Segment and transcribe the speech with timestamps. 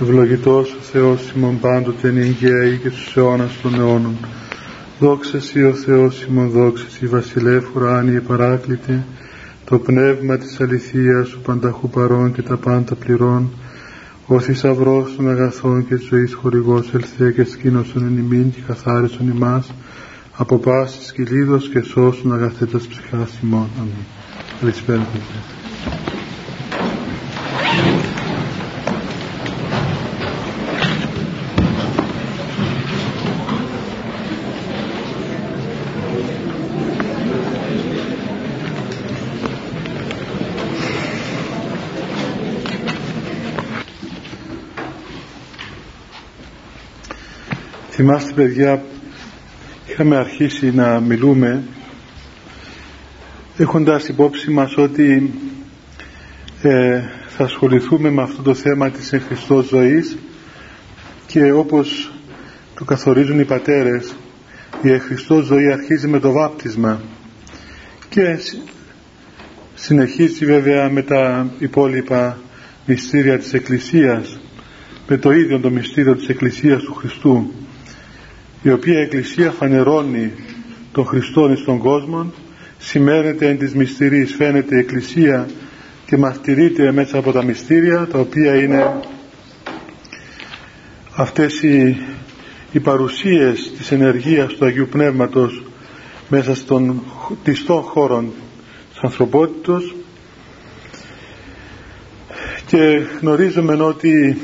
[0.00, 4.16] Ευλογητός ο Θεός ημών πάντοτε νυγγαίη και στους αιώνας των αιώνων.
[4.98, 9.04] Δόξα Σύ ο Θεός ημών δόξα Σύ βασιλεύ ουράνιε παράκλητε,
[9.64, 13.50] το πνεύμα της αληθείας ο πανταχού παρών και τα πάντα πληρών,
[14.26, 19.28] ο θησαυρός των αγαθών και της ζωής χορηγός ελθέ και σκήνωσον εν ημίν και καθάρισον
[19.28, 19.74] ημάς,
[20.36, 23.66] από πάσης κυλίδος και σώσον αγαθέτας ψυχάς ημών.
[23.78, 24.04] Αμήν.
[24.60, 25.06] Καλησπέρα.
[48.00, 48.82] Θυμάστε παιδιά,
[49.86, 51.62] είχαμε αρχίσει να μιλούμε
[53.56, 55.32] έχοντας υπόψη μας ότι
[56.62, 60.16] ε, θα ασχοληθούμε με αυτό το θέμα της εν Χριστώς ζωής
[61.26, 62.12] και όπως
[62.74, 64.16] το καθορίζουν οι πατέρες
[64.82, 67.00] η εν Χριστώς ζωή αρχίζει με το βάπτισμα
[68.08, 68.38] και
[69.74, 72.38] συνεχίζει βέβαια με τα υπόλοιπα
[72.86, 74.38] μυστήρια της Εκκλησίας
[75.08, 77.52] με το ίδιο το μυστήριο της Εκκλησίας του Χριστού
[78.62, 80.32] η οποία Εκκλησία φανερώνει
[80.92, 82.32] τον Χριστόν στον κόσμο
[82.78, 85.48] σημαίνεται εν της μυστηρής φαίνεται η Εκκλησία
[86.06, 89.00] και μαρτυρείται μέσα από τα μυστήρια τα οποία είναι
[91.14, 91.96] αυτές οι,
[92.72, 95.62] οι παρουσίες της ενεργείας του Αγίου Πνεύματος
[96.28, 97.02] μέσα στον
[97.44, 98.32] τιστών χώρων
[98.92, 99.94] της ανθρωπότητος.
[102.66, 104.38] Και γνωρίζουμε ότι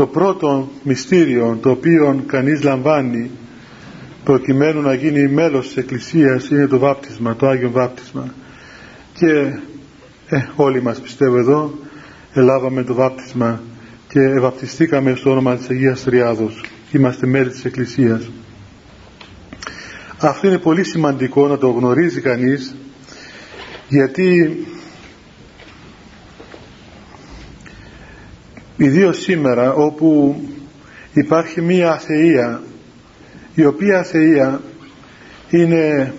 [0.00, 3.30] το πρώτο μυστήριο το οποίο κανείς λαμβάνει
[4.24, 8.34] προκειμένου να γίνει μέλος της Εκκλησίας είναι το βάπτισμα, το Άγιο Βάπτισμα.
[9.12, 9.28] Και
[10.28, 11.78] ε, όλοι μας πιστεύω εδώ
[12.32, 13.60] ελάβαμε το βάπτισμα
[14.08, 16.64] και ευαπτιστήκαμε στο όνομα της Αγίας Τριάδος.
[16.92, 18.30] Είμαστε μέλη της Εκκλησίας.
[20.20, 22.74] Αυτό είναι πολύ σημαντικό να το γνωρίζει κανείς
[23.88, 24.58] γιατί
[28.80, 30.40] ιδίως σήμερα όπου
[31.12, 32.62] υπάρχει μία αθεία
[33.54, 34.60] η οποία αθεία
[35.50, 36.14] είναι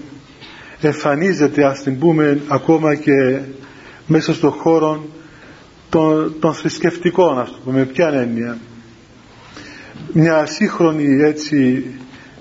[0.82, 3.40] εμφανίζεται ας την πούμε ακόμα και
[4.08, 5.06] μέσα στον χώρο
[5.90, 8.58] των, των θρησκευτικών ας το πούμε ποια έννοια.
[10.14, 11.86] Μια σύγχρονη έτσι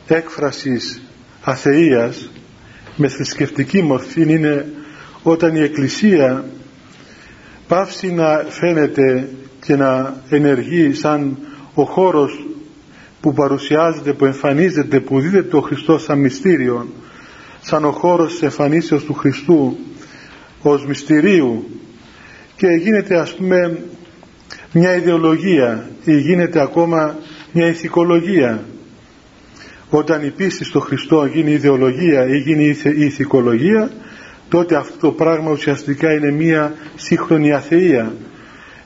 [0.07, 1.03] έκφρασης
[1.43, 2.31] αθείας
[2.97, 4.67] με θρησκευτική μορφή είναι
[5.23, 6.45] όταν η Εκκλησία
[7.69, 9.29] πάυσει να φαίνεται
[9.65, 11.37] και να ενεργεί σαν
[11.75, 12.47] ο χώρος
[13.21, 16.89] που παρουσιάζεται, που εμφανίζεται, που δίδεται ο Χριστός σαν μυστήριο,
[17.61, 19.77] σαν ο χώρος της εμφανίσεως του Χριστού
[20.63, 21.65] ως μυστηρίου.
[22.57, 23.79] Και γίνεται ας πούμε
[24.73, 27.17] μια ιδεολογία ή γίνεται ακόμα
[27.53, 28.65] μια ηθικολογία.
[29.91, 32.65] Όταν η πίστη στο Χριστό γίνει ιδεολογία ή γίνει
[32.97, 33.91] η ηθικολογία
[34.49, 38.13] τότε αυτό το πράγμα ουσιαστικά είναι μια σύγχρονη αθεία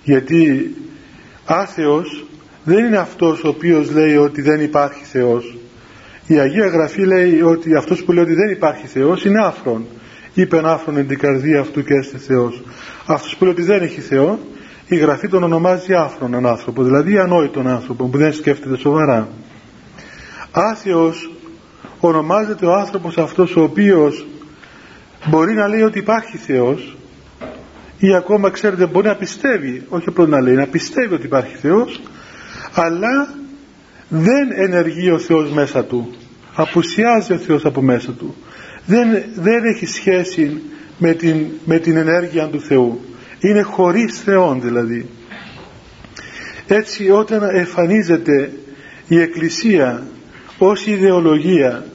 [0.04, 0.75] γιατί
[1.44, 2.25] άθεος
[2.65, 5.56] δεν είναι αυτός ο οποίος λέει ότι δεν υπάρχει Θεός.
[6.26, 9.87] Η Αγία Γραφή λέει ότι αυτός που λέει ότι δεν υπάρχει Θεός είναι άφρον.
[10.34, 12.62] Είπε άφρον εν την καρδία αυτού και έστε Θεός.
[13.06, 14.38] Αυτός που λέει ότι δεν έχει Θεό
[14.87, 19.28] η Γραφή τον ονομάζει άφρον έναν άνθρωπο δηλαδή ανόητον άνθρωπο που δεν σκέφτεται σοβαρά.
[20.50, 21.31] Άθεος
[22.00, 24.26] ονομάζεται ο άνθρωπος αυτός ο οποίος
[25.26, 26.97] μπορεί να λέει ότι υπάρχει Θεός
[27.99, 32.00] ή ακόμα ξέρετε μπορεί να πιστεύει όχι απλώς να λέει να πιστεύει ότι υπάρχει Θεός
[32.75, 33.34] αλλά
[34.09, 36.15] δεν ενεργεί ο Θεός μέσα του.
[36.54, 38.34] Απουσιάζει ο Θεός από μέσα του.
[38.87, 40.62] Δεν, δεν έχει σχέση
[40.99, 43.00] με την, με την ενέργεια του Θεού.
[43.41, 45.09] Είναι χωρίς Θεόν δηλαδή.
[46.66, 48.53] Έτσι όταν εμφανίζεται
[49.09, 50.03] η Εκκλησία
[50.59, 51.87] ως ιδεολογία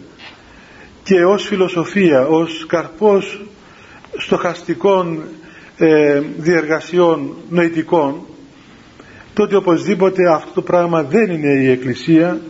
[1.03, 3.45] και ως φιλοσοφία ως καρπός
[4.17, 5.23] στοχαστικών
[5.79, 8.21] ε, διεργασιών νοητικών
[9.33, 12.41] τότε οπωσδήποτε αυτό το πράγμα δεν είναι η Εκκλησία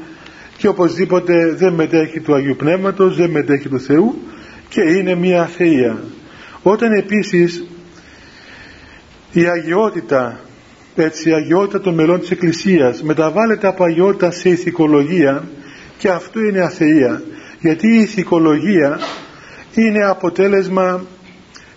[0.58, 4.22] και οπωσδήποτε δεν μετέχει του Αγίου Πνεύματος, δεν μετέχει του Θεού
[4.70, 6.04] και είναι μια θεία.
[6.64, 7.66] Όταν επίσης
[9.32, 10.40] η αγιότητα,
[10.96, 15.44] έτσι, η αγιότητα των μελών της Εκκλησίας μεταβάλλεται από αγιότητα σε ηθικολογία
[15.98, 17.22] και αυτό είναι αθεία
[17.60, 19.00] γιατί η ηθικολογία
[19.74, 21.02] είναι αποτέλεσμα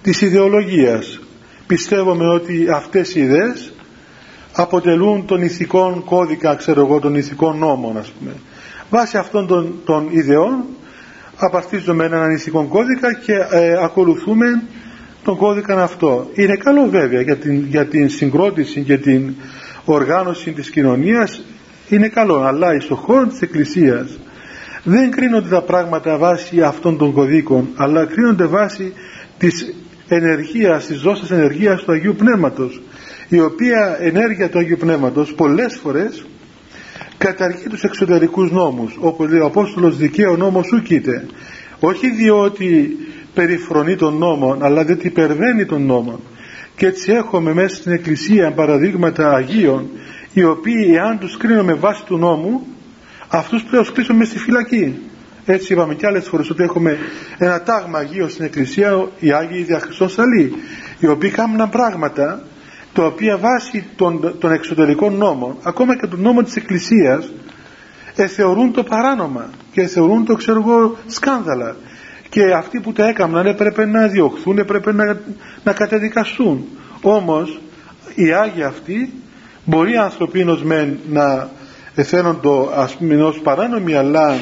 [0.02, 1.20] της ιδεολογίας
[1.67, 3.73] πιστεύουμε ότι αυτές οι ιδέες
[4.53, 8.32] αποτελούν τον ηθικό κώδικα, ξέρω εγώ, των ηθικών νόμων, ας πούμε.
[8.91, 10.64] Βάσει αυτών των, των ιδεών
[11.37, 14.62] απαρτίζουμε έναν ηθικό κώδικα και ε, ακολουθούμε
[15.25, 16.31] τον κώδικα αυτό.
[16.35, 19.35] Είναι καλό βέβαια για την, για την συγκρότηση και την
[19.85, 21.43] οργάνωση της κοινωνίας
[21.88, 24.19] είναι καλό αλλά στο χώρο της Εκκλησίας
[24.85, 28.93] δεν κρίνονται τα πράγματα βάσει αυτών των κωδίκων αλλά κρίνονται βάσει
[29.38, 29.75] της
[30.17, 32.81] ενεργείας, της δόσης ενεργείας του Αγίου Πνεύματος
[33.29, 36.25] η οποία ενέργεια του Αγίου Πνεύματος πολλές φορές
[37.19, 41.26] καταργεί τους εξωτερικούς νόμους όπως λέει ο Απόστολος δικαίω νόμος σου κοίται
[41.81, 42.97] όχι διότι
[43.35, 46.20] περιφρονεί τον νόμο αλλά διότι υπερβαίνει τον νόμο.
[46.76, 49.88] Και έτσι έχουμε μέσα στην Εκκλησία παραδείγματα Αγίων
[50.32, 52.67] οι οποίοι εάν τους κρίνουμε βάση του νόμου
[53.29, 54.94] αυτούς πρέπει να κλείσουμε στη φυλακή
[55.47, 56.99] έτσι είπαμε και άλλες φορές ότι έχουμε
[57.39, 60.53] ένα τάγμα Αγίων στην Εκκλησία οι Άγιοι Διαχριστών Σαλή
[60.99, 62.43] οι οποίοι κάνουν πράγματα
[62.93, 67.33] τα οποία βάσει των, των εξωτερικών νόμων ακόμα και των νόμων της Εκκλησίας
[68.17, 71.77] ε, θεωρούν το παράνομα και θεωρούν το ξέρω σκάνδαλα
[72.29, 75.21] και αυτοί που τα έκαναν έπρεπε να διωχθούν, έπρεπε να,
[75.65, 76.65] να κατεδικαστούν.
[77.03, 77.61] Όμως
[78.15, 79.12] οι Άγιοι αυτοί
[79.65, 81.50] μπορεί ανθρωπίνος μεν να
[81.94, 84.39] φέρουν το ας πούμε ως παράνομοι αλλά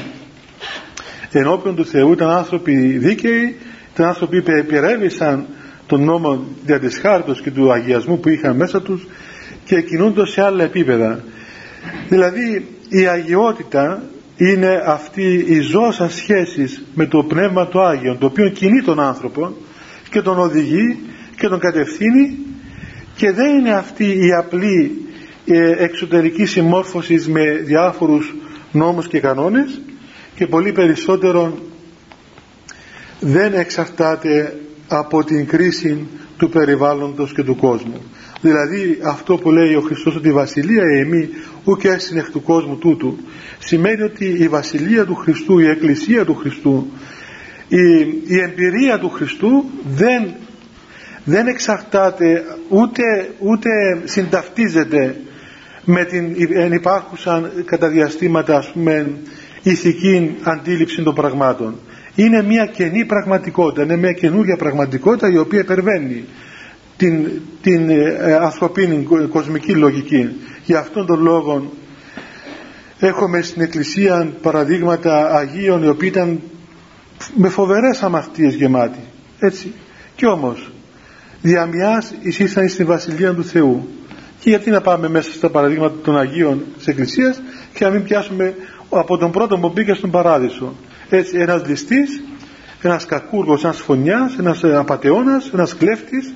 [1.39, 3.57] ενώπιον του Θεού ήταν άνθρωποι δίκαιοι,
[3.95, 5.47] ήταν άνθρωποι που επιρρέβησαν
[5.87, 9.07] τον νόμο δια της χάρτος και του αγιασμού που είχαν μέσα τους
[9.65, 11.25] και κινούνται σε άλλα επίπεδα.
[12.09, 14.03] Δηλαδή η αγιότητα
[14.37, 19.53] είναι αυτή η ζώσα σχέσης με το Πνεύμα του Άγιον το οποίο κινεί τον άνθρωπο
[20.11, 20.99] και τον οδηγεί
[21.37, 22.39] και τον κατευθύνει
[23.17, 25.05] και δεν είναι αυτή η απλή
[25.47, 28.35] ε, εξωτερική συμμόρφωσης με διάφορους
[28.73, 29.81] νόμους και κανόνες
[30.41, 31.59] και πολύ περισσότερο
[33.21, 34.57] δεν εξαρτάται
[34.89, 36.07] από την κρίση
[36.37, 38.03] του περιβάλλοντος και του κόσμου.
[38.41, 41.29] Δηλαδή αυτό που λέει ο Χριστός ότι η βασιλεία εμεί
[41.65, 43.19] ουκ έσυν εκ του κόσμου τούτου
[43.59, 46.93] σημαίνει ότι η βασιλεία του Χριστού, η εκκλησία του Χριστού
[47.69, 49.65] η, η εμπειρία του Χριστού
[49.95, 50.35] δεν,
[51.25, 53.03] δεν εξαρτάται ούτε,
[53.39, 53.71] ούτε
[54.05, 55.17] συνταυτίζεται
[55.85, 59.07] με την υπάρχουσα κατά διαστήματα ας πούμε
[59.63, 61.75] ηθική αντίληψη των πραγμάτων.
[62.15, 66.25] Είναι μια καινή πραγματικότητα είναι μια καινούργια πραγματικότητα η οποία υπερβαίνει
[66.97, 67.29] την,
[67.63, 70.29] την ε, ανθρωπίνη κοσμική λογική.
[70.65, 71.73] Για αυτόν τον λόγο
[72.99, 76.41] έχουμε στην Εκκλησία παραδείγματα Αγίων οι οποίοι ήταν
[77.35, 79.01] με φοβερές αμαρτίες γεμάτοι.
[79.39, 79.73] Έτσι.
[80.15, 80.71] Και όμως
[81.43, 83.89] διαμιάς εισήσαν στην Βασιλεία του Θεού.
[84.41, 87.43] Και γιατί να πάμε μέσα στα παραδείγματα των Αγίων της Εκκλησίας
[87.75, 88.55] και να μην πιάσουμε
[88.91, 90.75] από τον πρώτο που μπήκε στον Παράδεισο.
[91.09, 92.23] Έτσι ένας ληστής
[92.83, 96.35] ένας κακούργος, ένας φωνιάς ένας απατεώνας, ένας κλέφτης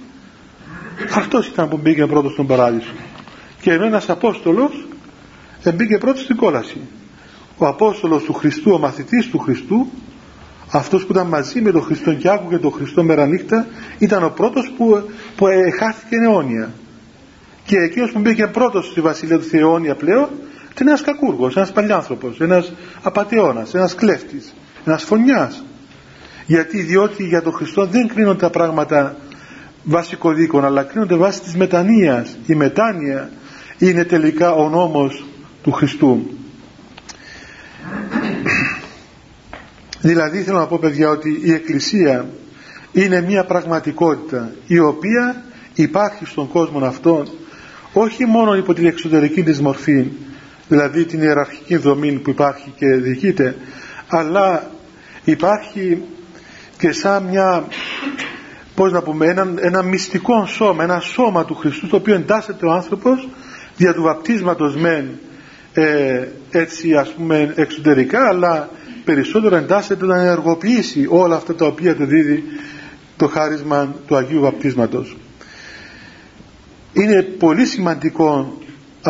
[1.15, 2.93] αυτός ήταν που μπήκε πρώτος στον Παράδεισο.
[3.61, 4.87] Και ενώ ένας Απόστολος
[5.75, 6.81] μπήκε πρώτος στην κόλαση.
[7.59, 9.87] Ο Απόστολος του Χριστού, ο μαθητής του Χριστού
[10.71, 13.67] αυτός που ήταν μαζί με τον Χριστό και άκουγε τον Χριστό μέρα νύχτα
[13.99, 15.47] ήταν ο πρώτος που, που
[15.79, 16.73] χάθηκε αιώνια.
[17.67, 20.29] Και εκείνος που μπήκε πρώτος στη Βασιλεία του Θεόνια πλέον
[20.75, 22.73] ήταν ένας κακούργος, ένας παλιάνθρωπος, ένας
[23.03, 24.55] απατεώνας, ένας κλέφτης,
[24.85, 25.65] ένας φωνιάς.
[26.47, 29.17] Γιατί, διότι για τον Χριστό δεν κρίνονται τα πράγματα
[29.85, 32.37] βάσει κωδίκων, αλλά κρίνονται βάσει της μετανοίας.
[32.47, 33.31] Η μετάνοια
[33.79, 35.25] είναι τελικά ο νόμος
[35.63, 36.27] του Χριστού.
[40.01, 42.29] δηλαδή θέλω να πω παιδιά ότι η Εκκλησία
[42.93, 45.45] είναι μια πραγματικότητα η οποία
[45.75, 47.29] υπάρχει στον κόσμο αυτόν
[47.93, 50.07] όχι μόνο υπό την εξωτερική της μορφή
[50.69, 53.57] δηλαδή την ιεραρχική δομή που υπάρχει και διοικείται
[54.09, 54.71] αλλά
[55.25, 56.03] υπάρχει
[56.79, 57.65] και σαν μια
[58.75, 62.73] πώς να πούμε ένα, ένα μυστικό σώμα ένα σώμα του Χριστού στο οποίο εντάσσεται ο
[62.73, 63.29] άνθρωπος
[63.77, 65.19] δια του βαπτίσματος μεν
[65.73, 68.71] ε, έτσι ας πούμε εξωτερικά αλλά
[69.05, 72.45] περισσότερο εντάσσεται να ενεργοποιήσει όλα αυτά τα οποία του δίδει
[73.17, 75.17] το χάρισμα του Αγίου Βαπτίσματος.
[76.93, 78.59] Είναι πολύ σημαντικό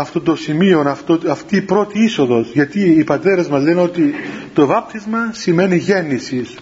[0.00, 2.50] αυτό το σημείο, αυτό, αυτή η πρώτη είσοδος.
[2.52, 4.14] Γιατί οι πατέρες μας λένε ότι
[4.54, 6.54] το βάπτισμα σημαίνει γέννησης.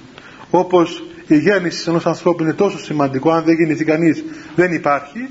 [0.50, 4.24] Όπως η γέννηση ενός ανθρώπου είναι τόσο σημαντικό αν δεν γεννηθεί κανείς
[4.54, 5.28] δεν υπάρχει.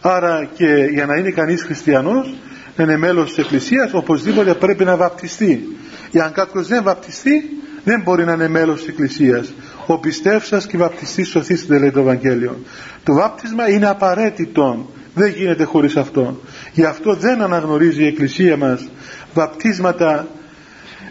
[0.00, 2.34] Άρα και για να είναι κανείς χριστιανός
[2.76, 5.76] να είναι μέλος της Εκκλησίας οπωσδήποτε πρέπει να βαπτιστεί.
[6.24, 7.50] Αν κάποιος δεν βαπτιστεί
[7.84, 9.52] δεν μπορεί να είναι μέλος της Εκκλησίας.
[9.86, 12.58] Ο πιστεύσας και βαπτιστής σωθήσετε λέει το Ευαγγέλιο.
[13.04, 16.40] Το βάπτισμα είναι απαραίτητο δεν γίνεται χωρίς αυτό.
[16.72, 18.88] Γι' αυτό δεν αναγνωρίζει η Εκκλησία μας
[19.34, 20.26] βαπτίσματα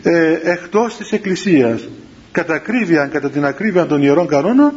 [0.04, 1.88] ε, εκτός της Εκκλησίας.
[2.32, 4.74] Κατά ακρίβεια, κατά την ακρίβεια των ιερών κανόνων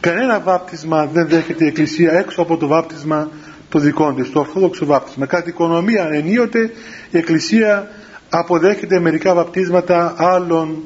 [0.00, 3.30] κανένα βάπτισμα δεν δέχεται η Εκκλησία έξω από το βάπτισμα
[3.68, 5.26] το δικό της, το ορθόδοξο βάπτισμα.
[5.26, 6.70] Κατά οικονομία ενίοτε
[7.10, 7.90] η Εκκλησία
[8.28, 10.82] αποδέχεται μερικά βαπτίσματα άλλων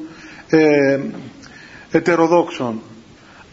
[0.49, 0.99] ε,
[1.91, 2.81] ετεροδόξων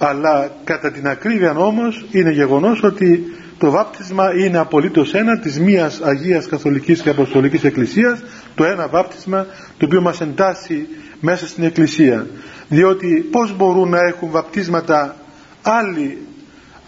[0.02, 6.00] αλλά κατά την ακρίβεια όμως είναι γεγονός ότι το βάπτισμα είναι απολύτως ένα της μίας
[6.02, 8.22] Αγίας Καθολικής και Αποστολικής Εκκλησίας
[8.54, 9.46] το ένα βάπτισμα
[9.78, 10.88] το οποίο μας εντάσσει
[11.20, 12.26] μέσα στην Εκκλησία.
[12.68, 15.16] Διότι πως μπορούν να έχουν βαπτίσματα
[15.62, 16.18] άλλοι,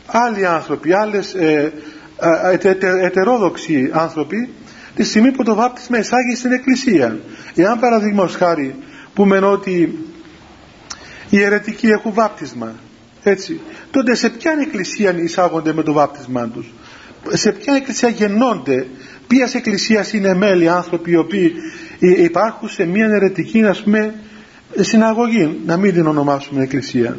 [0.06, 1.72] άλλοι άνθρωποι άλλες ε,
[2.52, 2.76] ε, ε
[3.06, 4.48] ετερόδοξοι άνθρωποι
[4.94, 7.18] τη στιγμή που το βάπτισμα εισάγει στην Εκκλησία.
[7.54, 8.74] Εάν παραδείγματος χάρη
[9.14, 9.98] πούμε ότι
[11.30, 12.72] οι αιρετικοί έχουν βάπτισμα
[13.22, 13.60] έτσι.
[13.90, 16.72] Τότε σε ποια εκκλησία εισάγονται με το βάπτισμά τους;
[17.28, 18.86] Σε ποια εκκλησία γεννώνται;
[19.32, 21.52] Ποιας εκκλησίας είναι μέλη άνθρωποι οι οποίοι
[21.98, 24.14] υπάρχουν σε μια αιρετική ας πούμε
[24.76, 27.18] συναγωγή να μην την ονομάσουμε εκκλησία.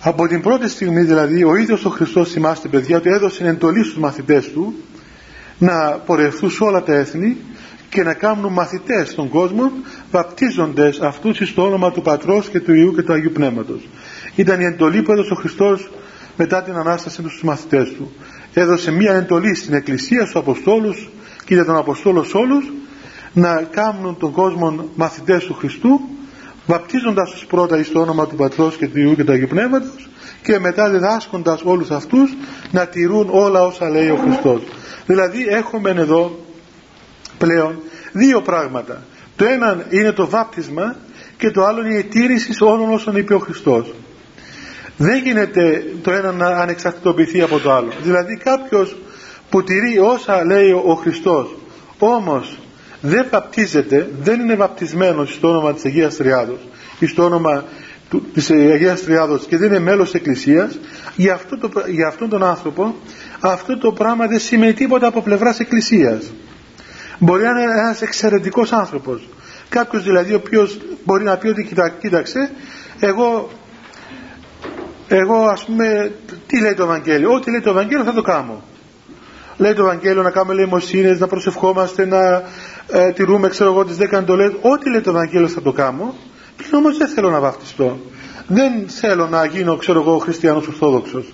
[0.00, 3.98] Από την πρώτη στιγμή δηλαδή ο ίδιος ο Χριστός θυμάστε παιδιά ότι έδωσε εντολή στους
[3.98, 4.74] μαθητές του
[5.58, 7.36] να πορευθούν σε όλα τα έθνη
[7.88, 9.72] και να κάνουν μαθητές στον κόσμο
[10.10, 13.88] βαπτίζοντες αυτούς στο όνομα του Πατρός και του Ιού και του Αγίου Πνεύματος
[14.34, 15.90] ήταν η εντολή που έδωσε ο Χριστός
[16.36, 18.12] μετά την Ανάσταση τους στους μαθητές του.
[18.52, 21.08] Έδωσε μία εντολή στην Εκκλησία στους Αποστόλους
[21.44, 22.72] και για τον Αποστόλο όλους
[23.32, 26.00] να κάνουν τον κόσμο μαθητές του Χριστού
[26.66, 30.08] βαπτίζοντας τους πρώτα στο όνομα του Πατρός και του Ιού και του Αγίου Πνεύματος
[30.42, 32.34] και μετά διδάσκοντας όλους αυτούς
[32.70, 34.62] να τηρούν όλα όσα λέει ο Χριστός.
[35.06, 36.38] Δηλαδή έχουμε εδώ
[37.38, 37.78] πλέον
[38.12, 39.02] δύο πράγματα.
[39.36, 40.96] Το ένα είναι το βάπτισμα
[41.36, 43.94] και το άλλο είναι η τήρηση όλων όσων είπε ο Χριστός
[45.02, 47.92] δεν γίνεται το ένα να ανεξαρτητοποιηθεί από το άλλο.
[48.02, 48.96] Δηλαδή κάποιος
[49.50, 51.56] που τηρεί όσα λέει ο Χριστός
[51.98, 52.58] όμως
[53.00, 56.58] δεν βαπτίζεται δεν είναι βαπτισμένος στο όνομα της Αγίας Τριάδος
[56.98, 57.64] ή στο όνομα
[58.10, 60.78] του, της Αγίας Τριάδος και δεν είναι μέλος της Εκκλησίας
[61.16, 62.94] για, αυτό το, για αυτόν τον άνθρωπο
[63.40, 66.32] αυτό το πράγμα δεν σημαίνει τίποτα από πλευράς Εκκλησίας.
[67.18, 69.28] Μπορεί να είναι ένας εξαιρετικός άνθρωπος.
[69.68, 71.68] Κάποιος δηλαδή ο οποίος μπορεί να πει ότι
[72.00, 72.50] κοίταξε
[73.00, 73.50] εγώ
[75.16, 76.12] εγώ ας πούμε
[76.46, 78.62] τι λέει το Ευαγγέλιο; Ό,τι λέει το Ευαγγέλιο θα το κάνω.
[79.56, 82.42] Λέει το Ευαγγέλιο να κάνουμε λαιμοσύνες να προσευχόμαστε να
[82.92, 84.52] ε, τηρούμε ξέρω εγώ τις δέκα εντολές.
[84.60, 86.14] Ό,τι λέει το Ευαγγέλιο θα το κάνω.
[86.56, 87.98] Πλην όμως δεν θέλω να βαφτιστώ.
[88.46, 91.32] Δεν θέλω να γίνω ξέρω εγώ χριστιανός ορθόδοξος.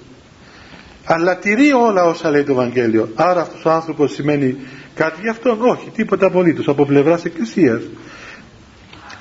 [1.04, 3.08] Αλλά τηρεί όλα όσα λέει το Ευαγγέλιο.
[3.14, 4.56] Άρα αυτός ο άνθρωπος σημαίνει
[4.94, 6.68] κάτι γι' αυτόν; Όχι τίποτα απολύτως.
[6.68, 7.82] Από πλευράς εκκλησίας.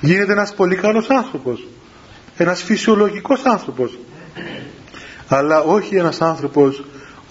[0.00, 1.66] Γίνεται ένας πολύ καλός άνθρωπος.
[2.36, 3.98] Ένας φυσιολογικός άνθρωπος
[5.28, 6.84] αλλά όχι ένας άνθρωπος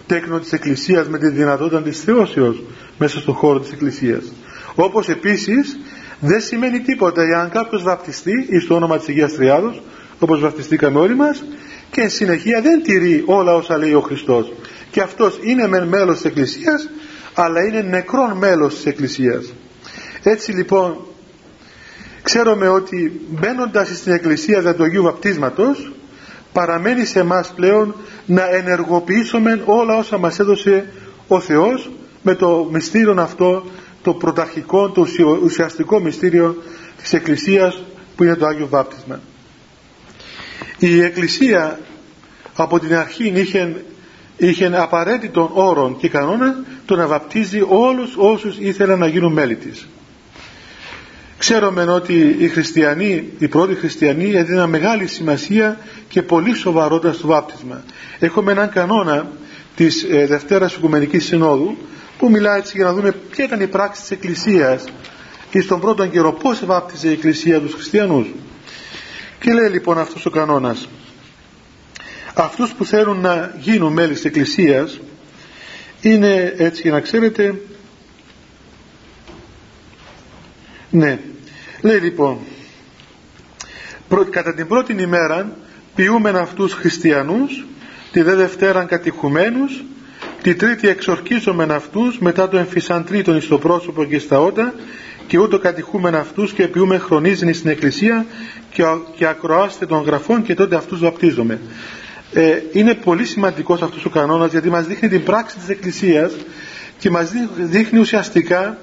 [0.08, 2.64] τέκνο της Εκκλησίας με τη δυνατότητα της θεώσεως
[2.98, 4.34] μέσα στον χώρο της Εκκλησίας.
[4.76, 5.80] Όπως επίσης
[6.20, 9.82] δεν σημαίνει τίποτα εάν κάποιος βαπτιστεί ή στο όνομα της Αγίας Τριάδος
[10.20, 11.44] όπως βαπτιστήκαμε όλοι μας
[11.92, 14.54] και εν συνεχεία δεν τηρεί όλα όσα λέει ο Χριστός.
[14.92, 16.90] Και αυτός είναι μεν μέλος της Εκκλησίας
[17.34, 19.54] αλλά είναι νεκρόν μέλος της Εκκλησίας.
[20.24, 20.98] Έτσι λοιπόν
[22.22, 25.92] ξέρουμε ότι μπαίνοντας στην Εκκλησία για το Αγίου Βαπτίσματος
[26.58, 27.96] παραμένει σε εμάς πλέον
[28.26, 30.94] να ενεργοποιήσουμε όλα όσα μας έδωσε
[31.28, 33.66] ο Θεός με το μυστήριο αυτό
[34.02, 35.08] το πρωταρχικό, το
[35.44, 36.64] ουσιαστικό μυστήριο
[36.98, 37.84] της Εκκλησίας
[38.16, 39.20] που είναι το Άγιο Βάπτισμα.
[40.80, 41.80] Η Εκκλησία
[42.56, 43.84] από την αρχή είχε,
[44.38, 49.88] είχε απαραίτητον όρων και κανόνα το να βαπτίζει όλους όσους ήθελαν να γίνουν μέλη της.
[51.38, 55.78] Ξέρουμε ότι οι χριστιανοί, οι πρώτοι χριστιανοί έδιναν μεγάλη σημασία
[56.08, 57.84] και πολύ σοβαρότητα στο βάπτισμα.
[58.20, 59.32] Έχουμε έναν κανόνα
[59.76, 61.78] της ε, Δευτέρας Οικουμενικής Συνόδου
[62.18, 64.84] που μιλάει έτσι για να δούμε ποια ήταν η πράξη της Εκκλησίας
[65.50, 68.28] και στον πρώτο καιρό πώς βάπτιζε η Εκκλησία τους χριστιανούς.
[69.40, 70.88] Και λέει λοιπόν αυτός ο κανόνας
[72.40, 75.00] αυτούς που θέλουν να γίνουν μέλη της Εκκλησίας
[76.02, 77.56] είναι έτσι για να ξέρετε
[80.90, 81.20] ναι.
[81.82, 82.38] Λέει λοιπόν
[84.30, 85.58] κατά την πρώτη ημέρα
[85.96, 87.66] ποιούμεν αυτούς χριστιανούς
[88.12, 89.84] τη δε Δευτέραν κατηχουμένους
[90.42, 94.74] τη τρίτη εξορκίζομεν αυτούς μετά το εμφυσαντρίτον στο πρόσωπο και στα ότα
[95.28, 98.26] και ούτω κατηχούμεν αυτούς και ποιούμε χρονίζειν στην εκκλησία
[98.72, 98.84] και,
[99.16, 101.60] και ακροάστε των γραφών και τότε αυτούς βαπτίζομαι
[102.34, 106.32] ε, είναι πολύ σημαντικός αυτός ο κανόνας γιατί μας δείχνει την πράξη της εκκλησίας
[107.00, 108.78] και μας δείχνει ουσιαστικά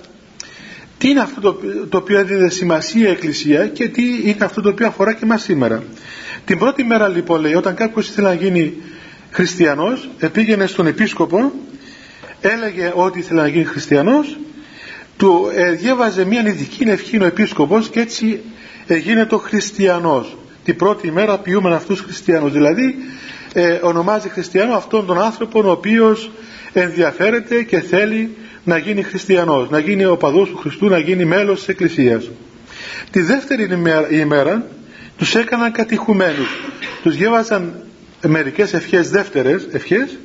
[0.98, 4.68] τι είναι αυτό το, το οποίο έδινε σημασία η Εκκλησία και τι είναι αυτό το
[4.68, 5.82] οποίο αφορά και μας σήμερα.
[6.44, 8.74] Την πρώτη μέρα λοιπόν λέει όταν κάποιος ήθελε να γίνει
[9.30, 11.52] χριστιανός πήγαινε στον επίσκοπο
[12.40, 14.36] έλεγε ότι ήθελε να γίνει χριστιανός
[15.16, 18.40] του ε, διέβαζε μια ειδική ευχή ο επίσκοπος και έτσι
[18.86, 22.94] έγινε το χριστιανός την πρώτη μέρα ποιούμε αυτούς χριστιανούς δηλαδή
[23.56, 26.30] ε, ονομάζει χριστιανό αυτόν τον άνθρωπο ο οποίος
[26.72, 31.68] ενδιαφέρεται και θέλει να γίνει χριστιανός, να γίνει οπαδός του Χριστού, να γίνει μέλος της
[31.68, 32.30] Εκκλησίας.
[33.10, 34.66] Τη δεύτερη ημέρα, ημέρα
[35.16, 36.48] τους έκαναν κατηχουμένους.
[37.02, 37.74] Τους γεύαζαν
[38.26, 40.18] μερικές ευχές δεύτερες ευχές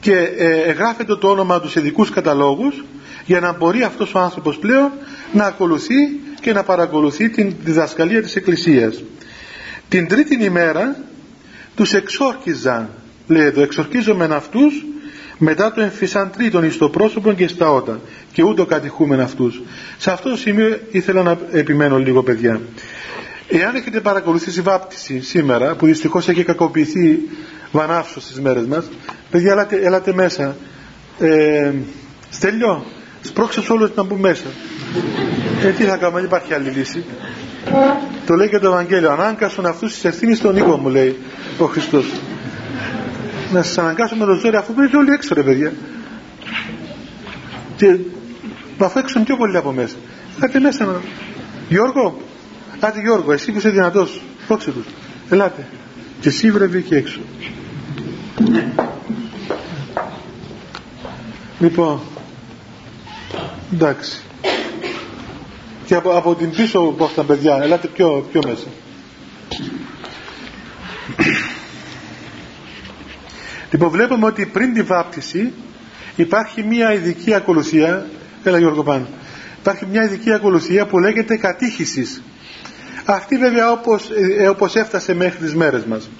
[0.00, 2.84] και ε, εγγράφεται το όνομα τους σε ειδικούς καταλόγους
[3.26, 4.90] για να μπορεί αυτός ο άνθρωπος πλέον
[5.32, 5.94] να ακολουθεί
[6.40, 9.02] και να παρακολουθεί την διδασκαλία της Εκκλησίας.
[9.88, 10.96] Την τρίτη ημέρα
[11.78, 12.88] τους εξόρκιζαν,
[13.26, 14.84] λέει εδώ, εξορκίζομεν αυτούς
[15.38, 18.00] μετά το εμφυσάν τρίτον εις το πρόσωπο και στα ότα
[18.32, 19.62] και ούτω κατηχούμεν αυτούς.
[19.98, 22.60] Σε αυτό το σημείο ήθελα να επιμένω λίγο παιδιά.
[23.48, 27.18] Εάν έχετε παρακολουθήσει βάπτιση σήμερα, που δυστυχώς έχει κακοποιηθεί
[27.72, 28.88] βανάυσος στις μέρες μας,
[29.30, 30.56] παιδιά έλατε, έλατε μέσα.
[31.18, 31.72] Ε,
[32.30, 32.84] στέλιο,
[33.22, 34.46] σπρώξε όλους να μπουν μέσα.
[35.62, 37.04] Ε, τι θα κάνουμε, δεν υπάρχει άλλη λύση.
[38.26, 39.10] Το λέει και το Ευαγγέλιο.
[39.10, 41.16] Ανάγκασον αυτούς τις ευθύνες στον οίκο μου, λέει
[41.58, 42.12] ο Χριστός.
[43.52, 45.72] Να σας αναγκάσουμε το ζόρι αφού πρέπει όλοι έξω ρε παιδιά.
[47.76, 47.96] Και
[48.78, 49.94] αφού έξω πιο πολύ από μέσα.
[50.36, 51.00] Ελάτε μέσα να...
[51.68, 52.20] Γιώργο,
[52.80, 54.84] Άντε Γιώργο, εσύ που είσαι δυνατός, πρόξε τους.
[55.30, 55.66] Ελάτε.
[56.20, 57.20] Και εσύ βρε και έξω.
[61.58, 62.00] Λοιπόν,
[63.72, 64.22] εντάξει.
[65.88, 68.66] Και από, από την πίσω από αυτά παιδιά, ελάτε πιο, πιο μέσα.
[73.70, 75.52] Λοιπόν, βλέπουμε ότι πριν τη βάπτιση
[76.16, 78.06] υπάρχει μια ειδική ακολουθία.
[78.44, 79.06] Έλα Γιώργο πάνω.
[79.60, 82.22] Υπάρχει μια ειδική ακολουθία που λέγεται κατήχησης.
[83.04, 86.10] Αυτή βέβαια όπως, ε, όπως έφτασε μέχρι τις μέρες μας.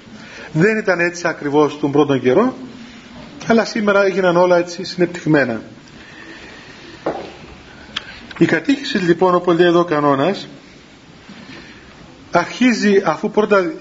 [0.51, 2.55] Δεν ήταν έτσι ακριβώς τον πρώτο καιρό,
[3.47, 5.61] αλλά σήμερα έγιναν όλα έτσι συνεπτυχμένα.
[8.39, 10.47] Η κατήχηση λοιπόν όπως λέει εδώ ο κανόνας
[12.31, 13.71] αρχίζει αφού πρώτα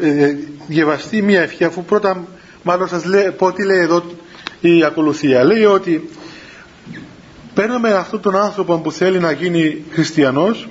[0.00, 0.34] ε,
[0.66, 2.26] διαβαστεί μια ευχή αφού πρώτα
[2.62, 4.02] μάλλον σας λέει, πω τι λέει εδώ
[4.60, 5.44] η ακολουθία.
[5.44, 6.08] Λέει ότι
[7.54, 10.68] παίρνουμε αυτόν τον άνθρωπο που θέλει να γίνει χριστιανός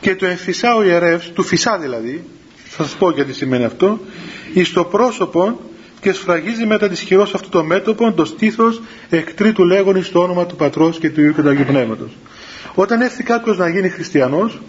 [0.00, 2.24] και το εμφυσά ο ιερεύς, του φυσά δηλαδή,
[2.64, 4.00] θα σας πω γιατί σημαίνει αυτό,
[4.52, 5.60] εις το πρόσωπο
[6.02, 10.56] και σφραγίζει μετά της χειρός αυτό το μέτωπο το στήθος εκτρίτου λέγον στο όνομα του
[10.56, 12.10] Πατρός και του Υιού και του Αγίου Πνεύματος.
[12.74, 14.60] Όταν έρθει κάποιος να γίνει χριστιανός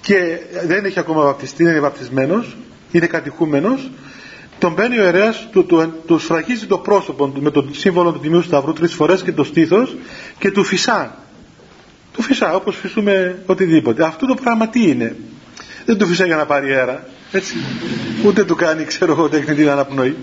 [0.00, 2.56] και δεν έχει ακόμα βαπτιστεί, δεν είναι βαπτισμένος,
[2.90, 3.90] είναι κατηχούμενος,
[4.58, 8.20] τον μπαίνει ο ιερέας, του, του, του σφραγίζει το πρόσωπο του με το σύμβολο του
[8.20, 9.96] Τιμίου Σταυρού τρεις φορές και το στήθος
[10.38, 11.18] και του φυσά
[12.16, 14.04] το φυσά όπως φυσούμε οτιδήποτε.
[14.04, 15.16] Αυτό το πράγμα τι είναι;
[15.84, 17.06] Δεν το φυσά για να πάρει αέρα.
[17.32, 17.54] Έτσι.
[18.24, 20.16] Ούτε του κάνει ξέρω εγώ τεχνητή αναπνοή.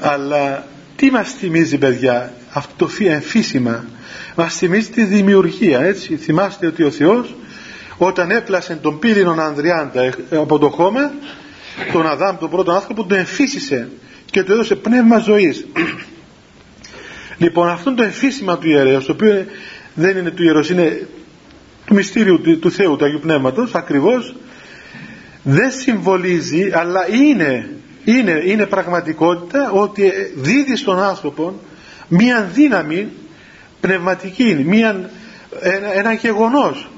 [0.00, 3.84] Αλλά τι μας θυμίζει παιδιά αυτό το εμφύσιμα;
[4.36, 6.16] Μας θυμίζει τη δημιουργία έτσι.
[6.16, 7.34] Θυμάστε ότι ο Θεός
[7.96, 11.12] όταν έπλασε τον πύρινο Ανδριάντα ε, από το χώμα
[11.92, 13.88] τον Αδάμ τον πρώτο άνθρωπο τον εμφύσισε
[14.30, 15.66] και του έδωσε πνεύμα ζωής.
[17.38, 19.44] Λοιπόν αυτό το εμφύσιμα του ιερέως το οποίο
[19.94, 21.06] δεν είναι του ιερός, είναι
[21.86, 24.34] του μυστήριου του, του Θεού, του Αγίου Πνεύματος, ακριβώς
[25.44, 27.70] δεν συμβολίζει, αλλά είναι,
[28.04, 31.60] είναι, είναι πραγματικότητα ότι δίδει στον άνθρωπο
[32.08, 33.08] μία δύναμη
[33.80, 35.10] πνευματική, μία,
[35.60, 36.88] ένα, ένα γεγονός.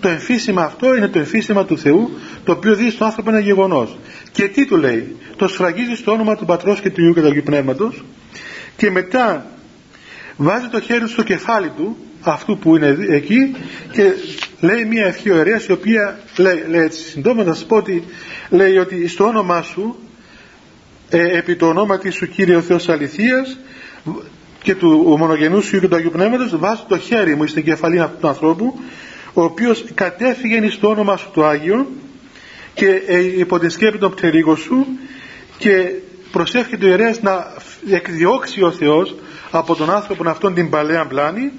[0.00, 2.10] Το εμφύσιμα αυτό είναι το εμφύσιμα του Θεού,
[2.44, 3.98] το οποίο δίδει στον άνθρωπο ένα γεγονός.
[4.32, 7.26] Και τι του λέει, το σφραγίζει στο όνομα του Πατρός και του Ιού και του
[7.26, 8.04] Αγίου Πνεύματος
[8.76, 9.46] και μετά
[10.36, 13.54] βάζει το χέρι στο κεφάλι του αυτού που είναι εκεί
[13.92, 14.12] και
[14.60, 18.04] λέει μια ευχή ωραία η οποία λέει, λέει έτσι συντόμα να σας πω ότι
[18.50, 19.96] λέει ότι στο όνομά σου
[21.08, 23.58] ε, επί το όνομα της σου Κύριε ο Θεός Αληθείας
[24.62, 28.16] και του μονογενού σου και του Αγίου Πνεύματος βάζω το χέρι μου στην κεφαλή αυτού
[28.20, 28.80] του ανθρώπου
[29.32, 31.86] ο οποίος κατέφυγε στο όνομα σου το Άγιο
[32.74, 34.86] και ε, υπό την σκέπη των πτερίγων σου
[35.58, 35.92] και
[36.30, 37.52] προσεύχεται ο ιερέας να
[37.90, 39.14] εκδιώξει ο Θεός
[39.50, 41.52] από τον άνθρωπο αυτόν την παλαιά πλάνη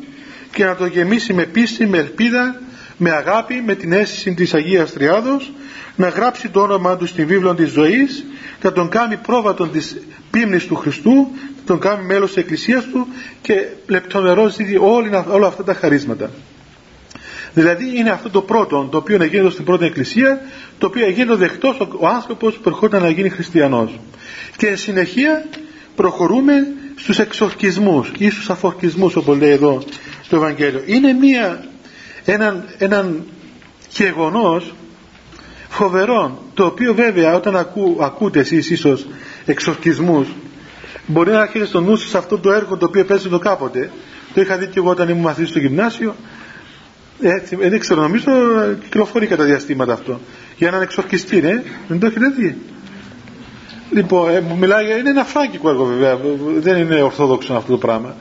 [0.52, 2.62] και να το γεμίσει με πίστη, με ελπίδα,
[2.98, 5.52] με αγάπη, με την αίσθηση της Αγίας Τριάδος,
[5.96, 8.26] να γράψει το όνομα του στην βίβλο της ζωής,
[8.62, 9.98] να τον κάνει πρόβατον της
[10.32, 11.14] πίμνης του Χριστού,
[11.58, 13.08] να τον κάνει μέλος της Εκκλησίας του
[13.42, 14.78] και λεπτομερώς δίδει
[15.28, 16.30] όλα αυτά τα χαρίσματα.
[17.54, 20.42] Δηλαδή είναι αυτό το πρώτο το οποίο γίνεται στην πρώτη εκκλησία
[20.78, 24.00] το οποίο γίνεται δεκτός ο, ο άνθρωπος που ερχόταν να γίνει χριστιανός.
[24.58, 25.46] Και συνεχεία
[26.02, 26.54] προχωρούμε
[26.96, 29.84] στους εξορκισμούς ή στους αφορκισμούς όπως λέει εδώ
[30.30, 30.82] το Ευαγγέλιο.
[30.86, 31.64] Είναι μία,
[32.26, 33.24] έναν, έναν
[33.90, 34.74] γεγονός
[35.70, 39.08] φοβερό το οποίο βέβαια όταν ακού, ακούτε εσείς ίσως
[39.46, 40.28] εξορκισμούς
[41.08, 43.92] μπορεί να έχετε στο νου σας αυτό το έργο το οποίο παίζει το κάποτε.
[44.34, 46.16] Το είχα δει και εγώ όταν ήμουν μαθητής στο γυμνάσιο.
[47.22, 48.32] Έτσι, ε, δεν ξέρω νομίζω
[48.82, 50.20] κυκλοφορεί κατά διαστήματα αυτό.
[50.58, 51.64] Για έναν εξορκιστή ναι.
[51.88, 52.58] Δεν το έχετε δει;
[53.92, 56.18] Λοιπόν, ε, μιλάει, είναι ένα φράγκικο έργο βέβαια,
[56.60, 58.16] δεν είναι ορθόδοξο αυτό το πράγμα.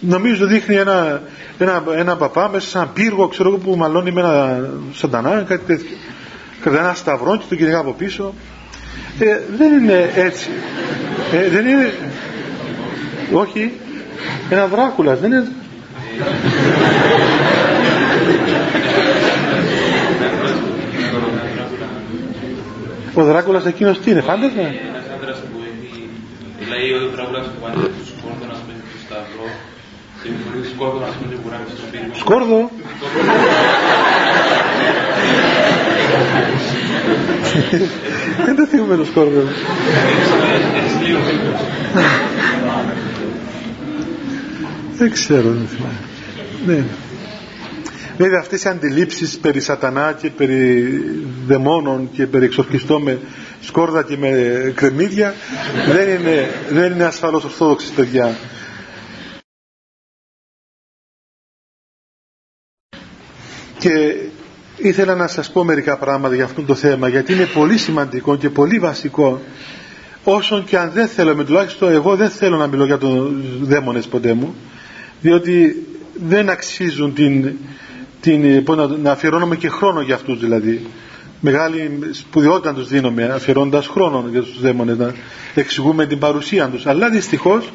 [0.00, 1.22] Νομίζω δείχνει ένα,
[1.58, 5.64] ένα, ένα παπά μέσα σε ένα πύργο, ξέρω εγώ, που μαλώνει με ένα σαντανά, κάτι
[5.66, 5.96] τέτοιο.
[6.60, 8.34] Κρατάει ένα σταυρό και τον κυνηγά από πίσω.
[9.18, 10.48] Ε, δεν είναι έτσι.
[11.32, 11.92] Ε, δεν είναι...
[13.32, 13.72] Όχι.
[14.50, 15.20] Ένα Δράκουλας.
[15.20, 15.46] Δεν είναι...
[23.14, 26.08] Ο Δράκουλας εκείνος τι είναι, φάντασμα; Ένας άντρας που έχει,
[26.72, 29.48] λέει ο Δράκουλας που πάει στο σκόρδο να σπίσει στο σταυρό
[30.20, 32.18] και μπορεί σκόρδο να σπίσει κουράκι στο σπίτι.
[32.24, 32.60] Σκόρδο.
[38.46, 39.42] Δεν το θυμούμε το σκόρδο.
[40.82, 41.18] Έτσι λίγο
[44.98, 45.50] Δεν ξέρω.
[45.50, 45.98] δεν θυμάμαι.
[46.66, 46.84] Ναι.
[48.16, 50.84] Βέβαια αυτές οι αντιλήψεις περί σατανά και περί
[51.46, 53.18] δαιμόνων και περί εξορχιστών με
[53.66, 55.34] σκόρδα και με κρεμμύδια.
[55.92, 58.36] Δεν είναι, δεν είναι ασφαλώς ορθόδοξες παιδιά.
[63.78, 64.14] Και
[64.76, 68.50] ήθελα να σας πω μερικά πράγματα για αυτό το θέμα γιατί είναι πολύ σημαντικό και
[68.50, 69.40] πολύ βασικό.
[70.24, 74.32] Όσον και αν δεν θέλουμε τουλάχιστον εγώ δεν θέλω να μιλώ για τον δαίμονες ποτέ
[74.32, 74.54] μου
[75.20, 77.52] διότι δεν αξίζουν την,
[78.20, 80.86] την, πώς να, να αφιερώνουμε και χρόνο για αυτούς δηλαδή
[81.44, 85.14] μεγάλη σπουδαιότητα να τους δίνουμε αφιερώνοντας χρόνο για τους δαίμονες να
[85.54, 86.86] εξηγούμε την παρουσία τους.
[86.86, 87.70] Αλλά δυστυχώς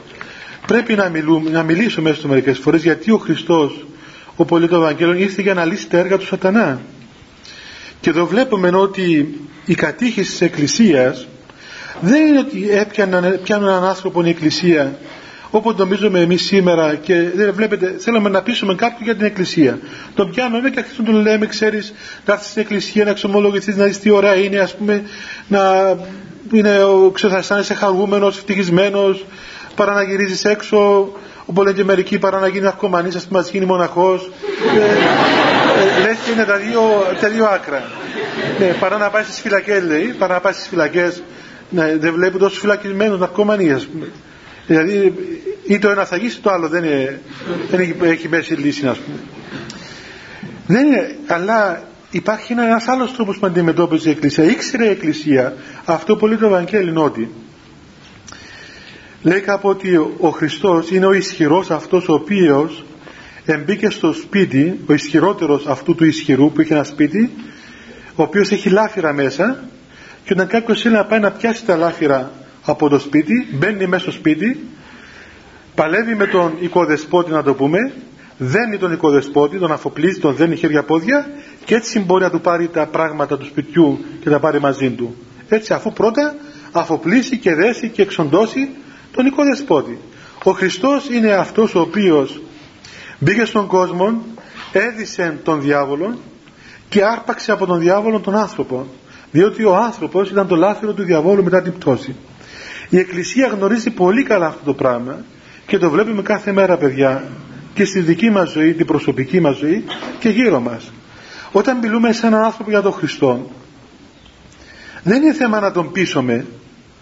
[0.68, 3.86] πρέπει να, μιλούμε, να μιλήσουμε έστω μερικές φορές γιατί ο Χριστός
[4.36, 6.82] ο πολίτος Ευαγγέλων ήρθε για να λύσει τα έργα του σατανά.
[8.00, 11.28] Και εδώ βλέπουμε ότι η κατήχηση της Εκκλησίας
[12.02, 15.00] δεν είναι ότι έπιαναν, πιάνουν έναν άνθρωπο η Εκκλησία
[15.52, 19.80] όπως νομίζουμε εμείς σήμερα και δεν βλέπετε θέλουμε να πείσουμε κάποιον για την Εκκλησία.
[20.14, 21.94] Τον πιάνουμε και αρχίζουμε τον λέμε ξέρεις
[22.26, 25.04] να έρθεις στην Εκκλησία να εξομολογηθείς να δεις τι ώρα είναι ας πούμε
[25.48, 25.96] να
[26.52, 26.78] είναι,
[27.14, 29.26] ξέρω, θα αισθάνεσαι χαρούμενος, ευτυχισμένος
[29.76, 31.10] παρά να γυρίζεις έξω.
[31.46, 34.32] Όπως λένε και μερικοί παρά να γίνει αρκομανής ας πούμε να γίνει μοναχός.
[34.76, 36.82] Ε, ε, λες και είναι τα δύο,
[37.22, 37.84] τα δύο άκρα.
[38.60, 41.24] Ναι, παρά να πάει στις φυλακές λέει παρά να πάει στις φυλακές
[41.70, 44.08] ναι, δεν βλέπουν τόσους φυλακισμένους ναρκωμανοί ας πούμε
[44.70, 45.14] Δηλαδή
[45.68, 47.22] ή το ένα θα γίσει το άλλο δεν, είναι,
[47.70, 49.18] δεν έχει, έχει μέση λύση ας πούμε.
[50.68, 54.44] Δεν είναι, αλλά υπάρχει ένας άλλος τρόπος που αντιμετώπιζε η Εκκλησία.
[54.44, 55.54] Ήξερε η Εκκλησία
[55.86, 57.30] αυτό πολύ το Ευαγγέλιο ότι
[59.22, 62.86] λέει κάπου ότι ο Χριστός είναι ο ισχυρός αυτός ο οποίος
[63.46, 67.32] εμπήκε στο σπίτι, ο ισχυρότερος αυτού του ισχυρού που έχει ένα σπίτι,
[68.16, 69.64] ο οποίος έχει λάφυρα μέσα
[70.24, 72.32] και όταν κάποιος θέλει να πάει να πιάσει τα λάφυρα
[72.70, 74.68] από το σπίτι, μπαίνει μέσα στο σπίτι,
[75.76, 77.94] παλεύει με τον οικοδεσπότη να το πούμε,
[78.38, 81.30] δένει τον οικοδεσπότη, τον αφοπλίζει, τον δένει χέρια πόδια
[81.66, 85.16] και έτσι μπορεί να του πάρει τα πράγματα του σπιτιού και τα πάρει μαζί του.
[85.50, 86.36] Έτσι αφού πρώτα
[86.72, 88.70] αφοπλίσει και δέσει και εξοντώσει
[89.12, 89.98] τον οικοδεσπότη.
[90.44, 92.42] Ο Χριστός είναι αυτός ο οποίος
[93.20, 94.24] μπήκε στον κόσμο,
[94.72, 96.18] έδισε τον διάβολο
[96.90, 98.88] και άρπαξε από τον διάβολο τον άνθρωπο.
[99.32, 102.16] Διότι ο άνθρωπος ήταν το λάθρο του διαβόλου μετά την πτώση.
[102.90, 105.18] Η Εκκλησία γνωρίζει πολύ καλά αυτό το πράγμα
[105.66, 107.24] και το βλέπουμε κάθε μέρα παιδιά
[107.74, 109.84] και στη δική μας ζωή, την προσωπική μας ζωή
[110.20, 110.92] και γύρω μας.
[111.52, 113.50] Όταν μιλούμε σε έναν άνθρωπο για τον Χριστό
[115.04, 116.46] δεν είναι θέμα να τον πείσουμε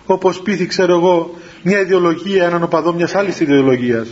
[0.06, 4.08] όπως πείθει ξέρω εγώ μια ιδεολογία έναν οπαδό μιας άλλης ιδεολογίας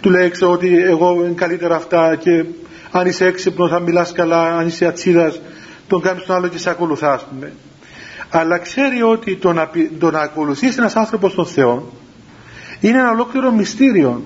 [0.00, 2.44] του λέει ξέρω ότι εγώ είναι καλύτερα αυτά και
[2.90, 5.40] αν είσαι έξυπνος θα μιλάς καλά αν είσαι ατσίδας
[5.88, 7.52] τον κάνεις τον άλλο και σε ακολουθά ας πούμε
[8.30, 11.92] αλλά ξέρει ότι το να, το να ακολουθήσει ένας άνθρωπος τον Θεό
[12.80, 14.22] είναι ένα ολόκληρο μυστήριο.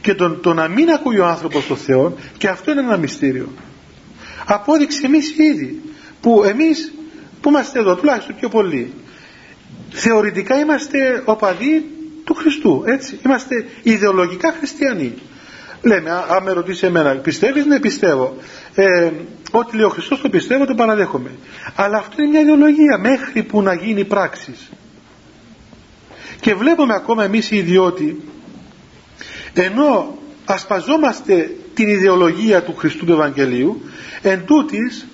[0.00, 3.48] Και το, το να μην ακούει ο άνθρωπος τον Θεό και αυτό είναι ένα μυστήριο.
[4.46, 5.82] Απόδειξε εμείς ήδη
[6.20, 6.92] που εμείς
[7.40, 8.92] που είμαστε εδώ τουλάχιστον πιο πολλοί
[9.90, 11.90] θεωρητικά είμαστε οπαδοί
[12.24, 13.18] του Χριστού έτσι.
[13.24, 15.14] Είμαστε ιδεολογικά χριστιανοί
[15.86, 18.36] λέμε αν με ρωτήσει εμένα πιστεύεις; Ναι πιστεύω
[18.74, 19.10] ε,
[19.50, 21.30] ό,τι λέει ο Χριστός το πιστεύω το παραδέχομαι
[21.74, 22.98] αλλά αυτό είναι μια ιδεολογία.
[22.98, 24.70] Μέχρι που να γίνει πράξης
[26.40, 28.22] και βλέπουμε ακόμα εμείς οι ιδιώτοι
[29.52, 33.82] ενώ ασπαζόμαστε την ιδεολογία του Χριστού του Ευαγγελίου
[34.22, 35.06] εν τούτης,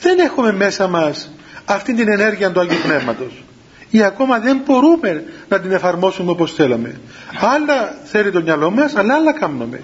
[0.00, 1.32] δεν έχουμε μέσα μας
[1.64, 3.44] αυτή την ενέργεια του Αγίου Πνεύματος.
[3.90, 7.00] Ή ακόμα δεν μπορούμε να την εφαρμόσουμε όπως θέλουμε
[7.40, 9.80] άλλα θέλει το μυαλό μας αλλά άλλα κάνουμε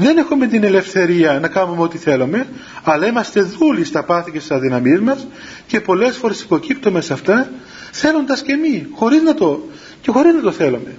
[0.00, 2.46] δεν έχουμε την ελευθερία να κάνουμε ό,τι θέλουμε
[2.82, 5.26] αλλά είμαστε δούλοι στα πάθη και στις αδυναμίες μας
[5.66, 7.50] και πολλές φορές υποκύπτουμε σε αυτά
[7.90, 9.68] θέλοντας και εμείς χωρίς να το,
[10.00, 10.96] και χωρίς να το θέλουμε.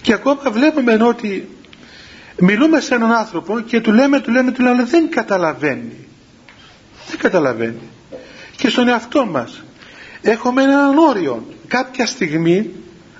[0.00, 1.48] Και ακόμα βλέπουμε ότι
[2.38, 6.06] μιλούμε σε έναν άνθρωπο και του λέμε, του λέμε, του λέμε, αλλά δεν καταλαβαίνει.
[7.08, 7.80] Δεν καταλαβαίνει.
[8.56, 9.62] Και στον εαυτό μας
[10.22, 11.46] έχουμε έναν όριο.
[11.68, 12.70] Κάποια στιγμή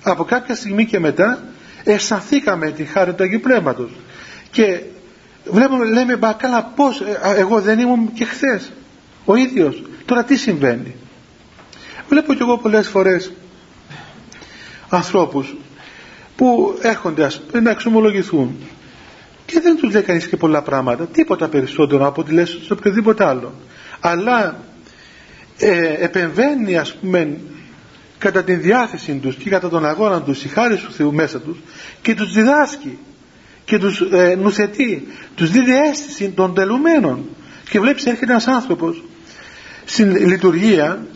[0.02, 1.42] από κάποια στιγμή και μετά
[1.84, 3.90] αισθανθήκαμε τη χάρη του Αγίου Πνεύματος
[4.56, 4.80] και
[5.44, 8.72] βλέπουμε, λέμε, μπα καλά πώς, ε, εγώ δεν ήμουν και χθες
[9.24, 9.82] ο ίδιος.
[10.04, 10.94] Τώρα τι συμβαίνει.
[12.08, 13.32] βλέπω κι εγώ πολλές φορές
[14.88, 15.56] ανθρώπους
[16.36, 18.56] που έρχονται ας, να εξομολογηθούν
[19.46, 23.24] και δεν τους λέει κανείς και πολλά πράγματα τίποτα περισσότερο από ό,τι λες σε οποιοδήποτε
[23.24, 23.52] άλλο
[24.00, 24.60] αλλά
[25.58, 27.38] ε, επεμβαίνει ας πούμε
[28.18, 31.58] κατά την διάθεση τους και κατά τον αγώνα τους η χάρη του Θεού μέσα τους
[32.02, 32.98] και τους διδάσκει
[33.66, 37.24] και τους ε, νουθετεί τους δίδει αίσθηση των τελουμένων.
[37.70, 39.05] Και βλέπεις έρχεται ένας άνθρωπος
[39.85, 41.07] στην λειτουργία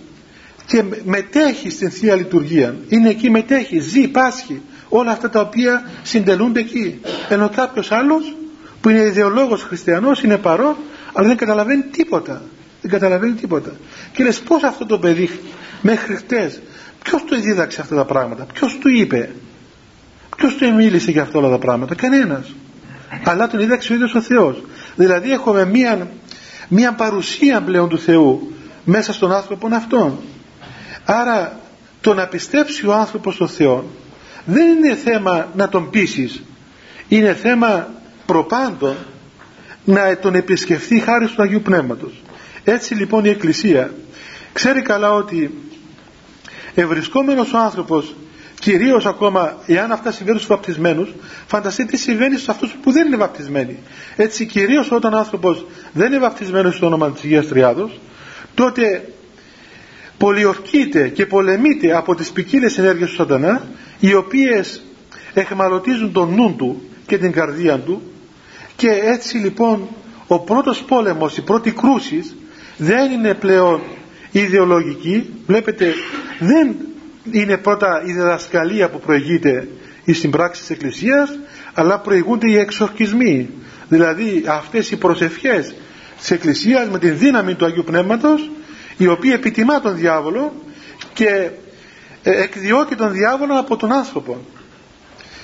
[0.67, 2.77] και μετέχει στην Θεία Λειτουργία.
[2.89, 7.01] Είναι εκεί μετέχει, ζει, πάσχει όλα αυτά τα οποία συντελούνται εκεί.
[7.29, 8.37] Ενώ κάποιος άλλος
[8.81, 10.77] που είναι ιδεολόγος χριστιανός είναι παρόν
[11.13, 12.43] αλλά δεν καταλαβαίνει τίποτα.
[12.83, 13.73] Δεν καταλαβαίνει τίποτα.
[14.13, 15.31] Και λες πως αυτό το παιδί
[15.83, 16.61] μέχρι χτες
[17.03, 19.31] ποιος του δίδαξε αυτά τα πράγματα ποιος του είπε;
[20.41, 22.55] Ποιος του μίλησε για αυτά όλα τα πράγματα κανένας.
[23.25, 24.63] Αλλά τον δίδαξε ο ίδιος ο Θεός.
[24.97, 26.11] Δηλαδή έχουμε μία,
[26.69, 28.53] μία παρουσία πλέον του Θεού
[28.85, 30.19] μέσα στον άνθρωπο αυτόν.
[31.05, 31.61] Άρα
[32.01, 33.85] το να πιστέψει ο άνθρωπος στον Θεό
[34.45, 36.43] δεν είναι θέμα να τον πείσεις.
[37.09, 37.89] Είναι θέμα
[38.27, 38.97] προπάντων
[39.85, 42.23] να τον επισκεφθεί χάρη του Αγίου Πνεύματος.
[42.65, 43.91] Έτσι λοιπόν η Εκκλησία
[44.53, 45.55] ξέρει καλά ότι
[46.75, 48.15] ευρισκόμενος ο άνθρωπος
[48.61, 51.15] κυρίως ακόμα εάν αυτά συμβαίνουν στους βαπτισμένους
[51.47, 53.79] φανταστείτε τι συμβαίνει σε αυτούς που δεν είναι βαπτισμένοι.
[54.17, 58.01] Έτσι κυρίως όταν ο άνθρωπος δεν είναι βαπτισμένος στο όνομα της Αγίας Τριάδος
[58.55, 59.05] τότε
[60.19, 63.63] πολιορκείται και πολεμείται από τις ποικίλες ενέργειες του σατανά
[64.01, 64.83] οι οποίες
[65.35, 68.03] εχμαλωτίζουν τον νου του και την καρδία του.
[68.77, 69.89] Και έτσι λοιπόν
[70.27, 72.31] ο πρώτος πόλεμος, η πρώτη κρούση
[72.77, 73.81] δεν είναι πλέον
[74.31, 75.31] ιδεολογική.
[75.47, 75.95] Βλέπετε
[76.39, 76.77] δεν
[77.31, 79.69] είναι πρώτα η διδασκαλία που προηγείται
[80.13, 81.39] στην πράξη της Εκκλησίας
[81.75, 83.51] αλλά προηγούνται οι εξορκισμοί.
[83.89, 85.75] Δηλαδή αυτές οι προσευχές
[86.19, 88.51] της Εκκλησίας με την δύναμη του Αγίου Πνεύματος
[88.97, 90.53] η οποία επιτιμά τον διάβολο
[91.13, 91.51] και
[92.23, 94.39] ε, εκδιώκει τον διάβολο από τον άνθρωπο.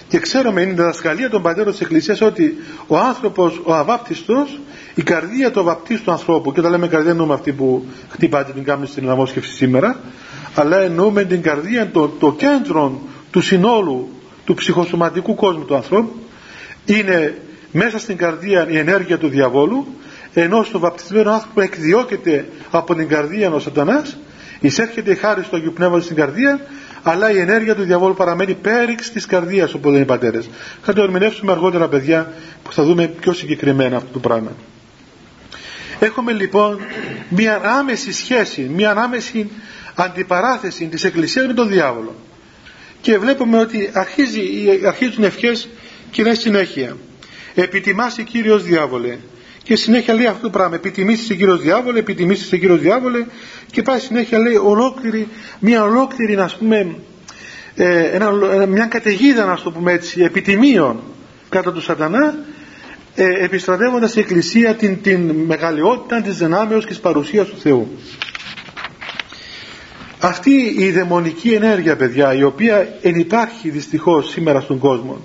[0.09, 4.61] Και ξέρουμε είναι η διδασκαλία των πατέρων της Εκκλησίας ότι ο άνθρωπος, ο αβάπτιστος
[4.99, 8.87] η καρδία του αβαπτίστου ανθρώπου και όταν λέμε καρδία εννοούμε αυτή που χτυπάτε την κάμνη
[8.87, 10.01] στην λαμόσκευση σήμερα
[10.55, 14.09] αλλά εννοούμε την καρδία το, το κέντρο του συνόλου
[14.45, 16.13] του ψυχοσωματικού κόσμου του ανθρώπου
[16.85, 17.39] είναι
[17.73, 19.87] μέσα στην καρδία η ενέργεια του διαβόλου
[20.35, 24.17] ενώ στο βαπτισμένο άνθρωπο εκδιώκεται από την καρδία ο σατανάς
[24.61, 26.61] εισέρχεται η χάρη του Αγίου Πνεύματος στην καρδία
[27.03, 30.49] αλλά η ενέργεια του διαβόλου παραμένει πέριξ της καρδίας όπως λένε οι πατέρες.
[30.83, 32.33] Θα το ερμηνεύσουμε αργότερα παιδιά
[32.63, 34.51] που θα δούμε πιο συγκεκριμένα αυτό το πράγμα
[35.99, 36.79] έχουμε λοιπόν
[37.29, 39.51] μια άμεση σχέση μια άμεση
[39.95, 42.15] αντιπαράθεση της Εκκλησίας με τον διάβολο.
[43.01, 44.41] Και βλέπουμε ότι αρχίζει,
[44.87, 45.69] αρχίζουν ευχές
[46.11, 46.97] και είναι συνέχεια.
[47.55, 49.17] Επιτιμάσει Κύριος διάβολε
[49.63, 50.75] και συνέχεια λέει αυτό το πράγμα.
[50.75, 53.25] Επιτιμήσει Κύριος διάβολε επιτιμήσει Κύριος διάβολε
[53.71, 55.29] και πάει συνέχεια λέει ολόκληρη
[55.59, 56.97] μια ολόκληρη ας πούμε
[57.75, 58.31] ε, ένα,
[58.67, 61.01] μια καταιγίδα να το πούμε έτσι επιτιμίων
[61.49, 62.35] κατά του σατανά
[63.17, 67.89] ε, επιστρατεύοντας η Εκκλησία την, την μεγαλειότητα της δυνάμεως και της παρουσίας του Θεού.
[70.21, 75.25] Αυτή η δαιμονική ενέργεια παιδιά η οποία υπάρχει δυστυχώς σήμερα στον κόσμο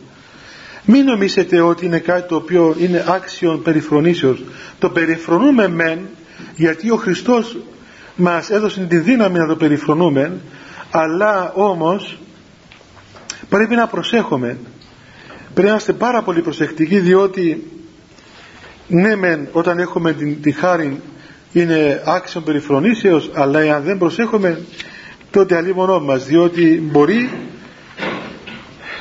[0.85, 4.43] μην νομίζετε ότι είναι κάτι το οποίο είναι άξιον περιφρονήσεως.
[4.79, 5.99] Το περιφρονούμε μεν
[6.55, 7.57] γιατί ο Χριστός
[8.15, 10.31] μας έδωσε τη δύναμη να το περιφρονούμε
[10.91, 12.19] αλλά όμως
[13.49, 14.57] πρέπει να προσέχουμε.
[15.53, 17.63] Πρέπει να είμαστε πάρα πολύ προσεκτικοί διότι
[18.91, 21.01] ναι μεν όταν έχουμε την, τη χάρη
[21.51, 24.61] είναι άξιον περιφρονήσεως αλλά αν δεν προσέχουμε
[25.31, 27.29] τότε αλλήμωνό μας διότι μπορεί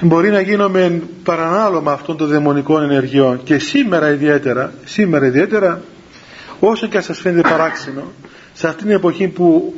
[0.00, 3.42] μπορεί να γίνουμε παρανάλωμα αυτών των δαιμονικών ενεργειών.
[3.42, 5.82] Και σήμερα ιδιαίτερα σήμερα ιδιαίτερα
[6.60, 8.02] όσο και αν σας φαίνεται παράξενο
[8.52, 9.74] σε αυτήν την εποχή που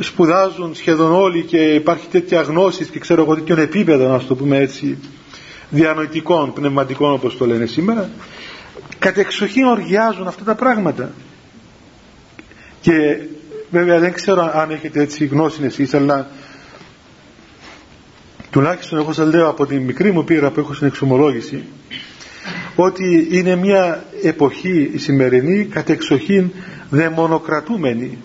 [0.00, 4.58] σπουδάζουν σχεδόν όλοι και υπάρχει τέτοια γνώση και ξέρω εγώ τέτοιων επίπεδων να το πούμε
[4.58, 4.98] έτσι
[5.70, 8.10] διανοητικών, πνευματικών όπως το λένε σήμερα
[9.12, 11.10] κατεξοχήν οργιάζουν αυτά τα πράγματα.
[12.80, 13.18] Και
[13.70, 16.28] βέβαια δεν ξέρω αν έχετε έτσι γνώση εσείς αλλά
[18.50, 21.64] τουλάχιστον εγώ σας λέω από τη μικρή μου πείρα που έχω στην εξομολόγηση
[22.76, 26.50] ότι είναι μια εποχή η σημερινή κατεξοχήν
[26.90, 28.18] δαιμονοκρατούμενη.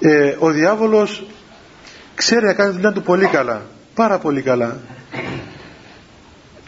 [0.00, 1.26] Ε, ο διάβολος
[2.14, 3.66] ξέρει να κάνει δουλειά του πολύ καλά
[3.98, 4.80] πάρα πολύ καλά.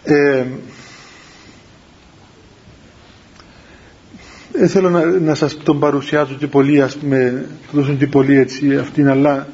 [0.04, 0.44] Ε,
[4.52, 8.76] ε, θέλω να, να σας τον παρουσιάσω και πολύ ας πούμε δώσουν και πολύ έτσι
[8.76, 9.48] αυτήν αλλά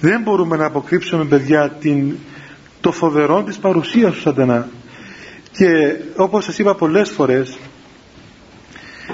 [0.00, 2.14] δεν μπορούμε να αποκρύψουμε παιδιά την,
[2.80, 4.68] το φοβερό της παρουσίας του σατανά
[5.52, 7.58] και όπως σας είπα πολλές φορές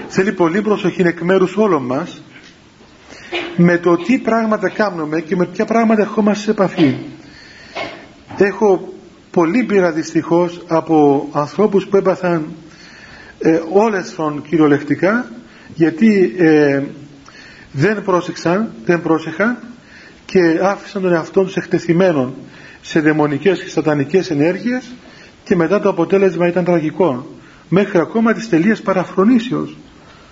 [0.09, 2.23] θέλει πολύ προσοχή εκ μέρους όλων μας
[3.57, 6.97] με το τι πράγματα κάνουμε και με ποια πράγματα ερχόμαστε σε επαφή.
[8.37, 8.93] Έχω
[9.31, 12.47] πολύ πείρα δυστυχώς από ανθρώπους που έπαθαν
[13.39, 15.31] ε, όλες των κυριολεκτικά
[15.75, 16.83] γιατί ε,
[17.73, 19.59] δεν πρόσεξαν, δεν πρόσεχαν
[20.25, 22.35] και άφησαν τον εαυτό τους εκτεθειμένον
[22.81, 24.93] σε δαιμονικές και σατανικές ενέργειες
[25.45, 27.27] και μετά το αποτέλεσμα ήταν τραγικό.
[27.69, 29.77] Μέχρι ακόμα της τελείας παραφρονήσεως.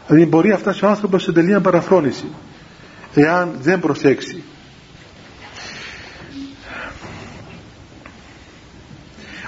[0.06, 2.26] Δηλαδή μπορεί να φτάσει ο άνθρωπος σε τελεία παραφρόνηση
[3.14, 4.42] εάν δεν προσέξει.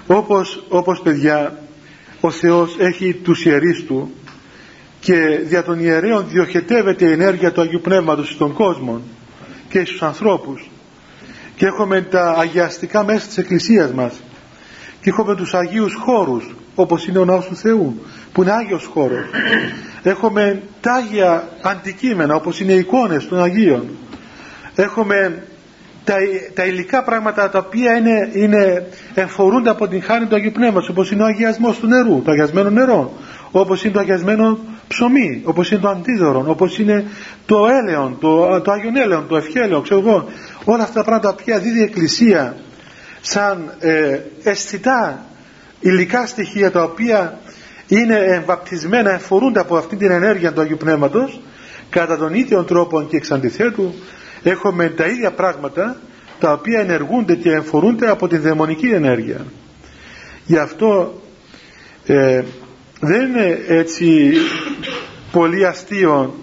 [0.07, 1.59] Όπως, όπως παιδιά
[2.27, 4.15] ο Θεός έχει τους ιερείς του
[5.01, 9.01] και δια των ιερέων διοχετεύεται η ενέργεια του Αγίου Πνεύματος στον κόσμο
[9.69, 10.71] και στους ανθρώπους.
[11.57, 14.23] Και έχουμε τα αγιαστικά μέσα της Εκκλησίας μας
[15.01, 19.25] και έχουμε τους Αγίους χώρους όπως είναι ο Ναός του Θεού που είναι Άγιος χώρος.
[20.03, 23.89] Έχουμε τα Άγια αντικείμενα όπως είναι οι εικόνες των Αγίων.
[24.75, 25.47] Έχουμε
[26.05, 26.15] τα,
[26.55, 31.11] τα υλικά πράγματα τα οποία είναι, είναι, εμφορούνται από την χάρη του Αγίου Πνεύματος όπως
[31.11, 33.13] είναι ο αγιασμός του νερού, το αγιασμένο νερό
[33.51, 37.05] όπως είναι το αγιασμένο ψωμί, όπως είναι το αντίδωρο, όπως είναι
[37.47, 40.29] το έλεον, το, το Άγιον έλεον, το ευχέλαιο, ξέρω εγώ
[40.65, 42.57] όλα αυτά τα πράγματα τα οποία δίδει η Εκκλησία
[43.21, 45.25] σαν ε, αισθητά
[45.81, 47.39] υλικά στοιχεία τα οποία
[47.87, 51.41] είναι εμβαπτισμένα, εμφορούνται από αυτή την ενέργεια του Αγίου Πνεύματος
[51.91, 53.95] κατά τον ίδιο τρόπο και εξ αντιθέτου
[54.51, 55.97] έχουμε τα ίδια πράγματα
[56.39, 59.47] τα οποία ενεργούνται και εμφορούνται από την δαιμονική ενέργεια.
[60.45, 61.21] Γι' αυτό
[62.07, 62.43] ε,
[63.01, 64.33] δεν είναι έτσι
[65.33, 66.35] πολύ αστείο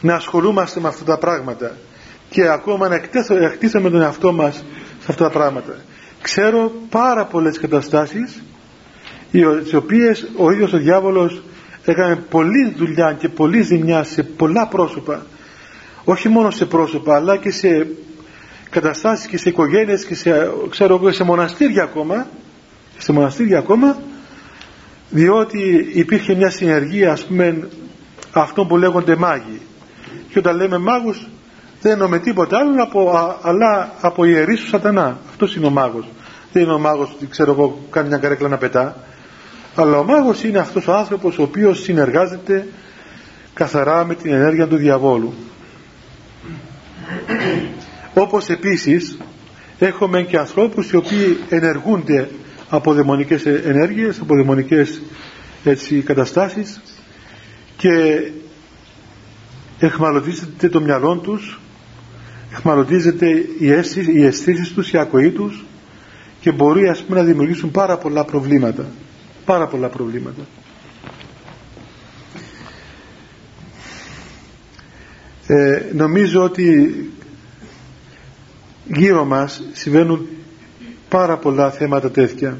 [0.00, 1.76] να ασχολούμαστε με αυτά τα πράγματα
[2.30, 2.94] και ακόμα να
[3.44, 4.54] εκτίσαμε τον εαυτό μας
[4.98, 5.76] σε αυτά τα πράγματα.
[6.22, 8.42] Ξέρω πάρα πολλές καταστάσεις
[9.30, 11.42] οι οποίες ο ίδιος ο διάβολος
[11.84, 15.26] έκανε πολλή δουλειά και πολλή ζημιά σε πολλά πρόσωπα
[16.04, 17.86] όχι μόνο σε πρόσωπα αλλά και σε
[18.70, 22.26] καταστάσεις και σε οικογένειες και σε, ξέρω, σε μοναστήρια ακόμα
[22.98, 23.96] σε μοναστήρια ακόμα
[25.10, 27.68] διότι υπήρχε μια συνεργία ας πούμε
[28.32, 29.60] αυτών που λέγονται μάγοι.
[30.30, 31.26] Και όταν λέμε μάγους
[31.80, 33.10] δεν εννοούμε τίποτα άλλο από,
[33.42, 35.18] αλλά από ιερείς του σατανά.
[35.28, 36.08] Αυτός είναι ο μάγος.
[36.52, 38.96] Δεν είναι ο μάγος ξέρω εγώ κάνει μια καρέκλα να πετά.
[39.74, 42.66] Αλλά ο μάγος είναι αυτός ο άνθρωπος ο οποίος συνεργάζεται
[43.54, 45.34] καθαρά με την ενέργεια του διαβόλου
[48.14, 49.18] όπως επίσης
[49.78, 52.28] έχουμε και ανθρώπους οι οποίοι ενεργούνται
[52.68, 55.02] από δαιμονικές ενέργειες από δαιμονικές
[55.64, 56.82] έτσι, καταστάσεις
[57.76, 57.90] και
[59.78, 61.60] εχμαλωτίζεται το μυαλό τους
[62.52, 63.26] εχμαλωτίζεται
[63.58, 65.64] η αίσθηση, οι αισθήσεις τους, η ακοή τους
[66.40, 68.86] και μπορεί ας πούμε να δημιουργήσουν πάρα πολλά προβλήματα.
[69.44, 70.42] Πάρα πολλά προβλήματα
[75.46, 76.94] ε, νομίζω ότι
[78.86, 80.26] γύρω μας συμβαίνουν
[81.08, 82.58] πάρα πολλά θέματα τέτοια.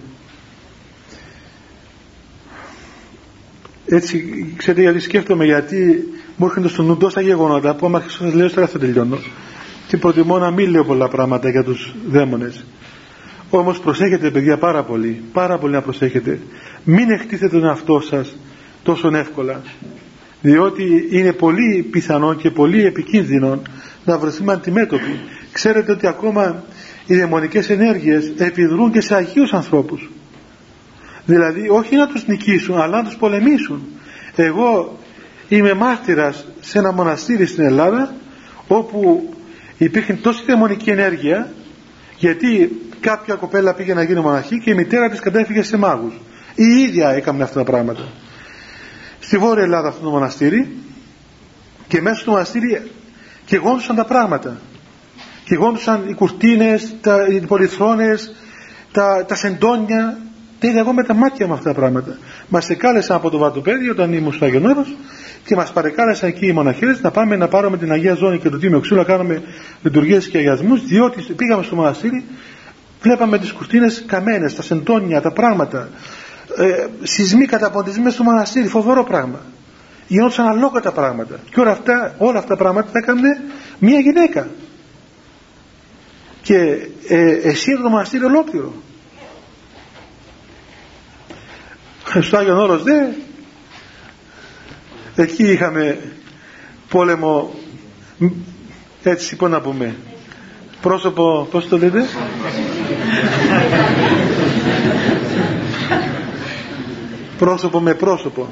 [3.86, 8.50] Έτσι ξέρετε γιατί σκέφτομαι γιατί μου έρχονται στο νου τόσα γεγονότα που άμα σας λέω
[8.50, 9.18] τώρα θα τελειώνω.
[9.88, 12.64] Και προτιμώ να μην λέω πολλά πράγματα για τους δαίμονες.
[13.50, 15.22] Όμως προσέχετε παιδιά πάρα πολύ.
[15.32, 16.38] Πάρα πολύ να προσέχετε.
[16.84, 18.36] Μην εκτίθετε τον εαυτό σας
[18.82, 19.62] τόσο εύκολα
[20.42, 23.62] διότι είναι πολύ πιθανό και πολύ επικίνδυνο
[24.05, 25.20] να βρεθούμε αντιμέτωποι.
[25.52, 26.64] Ξέρετε ότι ακόμα
[27.07, 30.11] οι δαιμονικές ενέργειες επιδρούν και σε αγίους ανθρώπους.
[31.24, 33.83] Δηλαδή όχι να τους νικήσουν αλλά να τους πολεμήσουν.
[34.37, 34.98] Εγώ
[35.48, 38.14] είμαι μάρτυρας σε ένα μοναστήρι στην Ελλάδα
[38.68, 39.31] όπου
[39.78, 41.52] υπήρχε τόση δαιμονική ενέργεια
[42.18, 46.14] γιατί κάποια κοπέλα πήγε να γίνει μοναχή και η μητέρα της κατέφυγε σε μάγους.
[46.55, 48.09] Η ίδια έκαμε αυτά τα πράγματα
[49.32, 50.76] στη Βόρεια Ελλάδα αυτό το μοναστήρι
[51.88, 52.90] και μέσα στο μοναστήρι
[53.44, 54.56] και γόντουσαν τα πράγματα.
[55.44, 58.34] Και γόντουσαν οι κουρτίνες, τα, οι πολυθρόνες,
[58.92, 60.18] τα, τα σεντόνια.
[60.58, 62.18] Τα είδα εγώ με τα μάτια μου αυτά τα πράγματα.
[62.48, 64.86] Μας εκάλεσαν από το βατοπέδι όταν ήμουν στο Άγιον
[65.44, 68.58] και μας παρεκάλεσαν εκεί οι μοναχές να πάμε να πάρουμε την Αγία Ζώνη και το
[68.58, 69.42] Τίμιο Ξύλο να κάνουμε
[69.83, 72.24] λειτουργίες και αγιασμούς διότι πήγαμε στο μοναστήρι
[73.02, 75.88] βλέπαμε τις κουρτίνες καμένες, τα σεντόνια, τα πράγματα
[76.57, 79.40] ε, σεισμοί καταποντισμοί στο μοναστήρι, φοβερό πράγμα.
[80.07, 81.40] Γινόντουσαν αλόκατα πράγματα.
[81.50, 83.40] Και όλα αυτά, όλα αυτά τα πράγματα τα έκανε
[83.79, 84.48] μία γυναίκα.
[86.42, 86.57] Και
[87.09, 88.73] ε, εσύ το μοναστήρι ολόκληρο.
[92.21, 93.07] Στο Άγιον Όρος δε.
[95.17, 95.98] Εκεί είχαμε
[96.88, 97.55] πόλεμο.
[99.03, 99.96] Έτσι πω να πούμε.
[100.81, 102.05] Πρόσωπο πως το λέτε;
[107.44, 108.48] Πρόσωπο με πρόσωπο.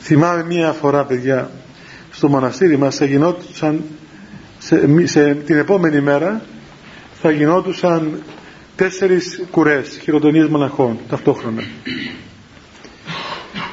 [0.00, 1.50] Θυμάμαι μία φορά παιδιά
[2.10, 3.82] στο μοναστήρι μας θα γινόντουσαν
[4.58, 6.42] σε, σε, την επόμενη μέρα
[7.20, 8.22] θα γινόντουσαν
[8.76, 11.62] τέσσερις κουρές χειροτονίες μοναχών ταυτόχρονα.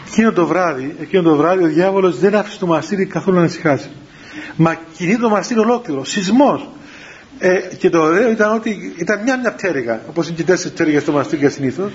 [0.08, 3.90] Εκείνο το βράδυ εκείνο το βράδυ ο διάβολος δεν άφησε το μοναστήρι καθόλου να ησυχάσει
[4.56, 6.70] μα κινεί το μοναστήρι ολόκληρο σεισμός
[7.40, 11.02] ε, και το ωραίο ήταν ότι ήταν μια μια πτέρυγα όπως είναι και τέσσερις πτέρυγες
[11.02, 11.92] στο μοναστήρι συνήθως.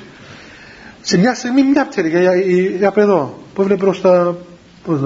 [1.01, 4.37] σε μια στιγμή μια πτέρυγα η, η, από εδώ που έβλεπε προς, τα,
[4.85, 5.01] προς,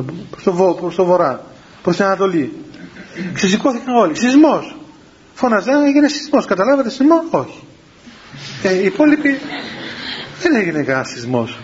[0.45, 1.45] το, προς το βορρά
[1.83, 2.53] προς την Ανατολή.
[3.33, 4.17] Ξεσηκώθηκαν όλοι.
[4.17, 4.77] Σεισμός.
[5.35, 7.63] Φώναζαν έγινε σεισμός καταλάβατε σεισμός; Όχι.
[8.63, 9.39] Ε, οι υπόλοιποι
[10.43, 11.59] δεν έγινε κανένα σεισμός.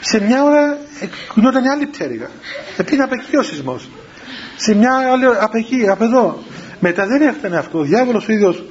[0.00, 0.78] Σε μια ώρα
[1.28, 2.30] κουνόταν άλλη πτέρυγα.
[2.76, 3.88] Επήρε από εκεί ο σεισμός.
[4.56, 6.42] Σε μια άλλη από εκεί, από εδώ
[6.86, 7.78] μετά δεν έφτανε αυτό.
[7.78, 8.64] Ο διάβολος ο ίδιος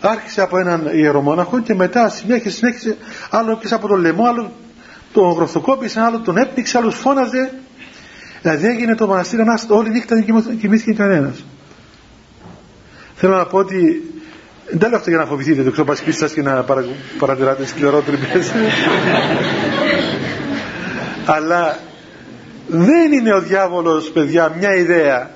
[0.00, 2.96] άρχισε από έναν ιερομόναχο και μετά συνέχισε, συνέχισε.
[3.30, 4.52] Άλλο και από το λαιμό άλλο
[5.12, 7.52] τον γροθοκόπησε άλλο τον έπνιξε άλλο φώναζε.
[8.42, 9.76] Δηλαδή έγινε το μοναστήρι ανάστατο.
[9.76, 11.44] Όλη νύχτα δεν κοιμήθηκε κανένας.
[13.14, 14.02] Θέλω να πω ότι
[14.70, 16.84] δεν λέω αυτό για να φοβηθείτε το ξοπασκή σας και να παρα,
[17.18, 18.52] παρατηράτε σκληρότρυπες
[21.24, 21.78] αλλά
[22.66, 25.30] δεν είναι ο διάβολος παιδιά μια ιδέα.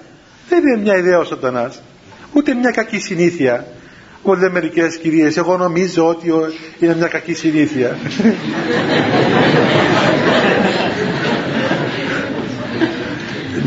[0.48, 1.80] Δεν είναι μια ιδέα ο σατανάς
[2.32, 3.66] ούτε μια κακή συνήθεια.
[4.22, 5.36] Που λένε μερικές κυρίες.
[5.36, 6.26] Εγώ νομίζω ότι
[6.78, 7.96] είναι μια κακή συνήθεια.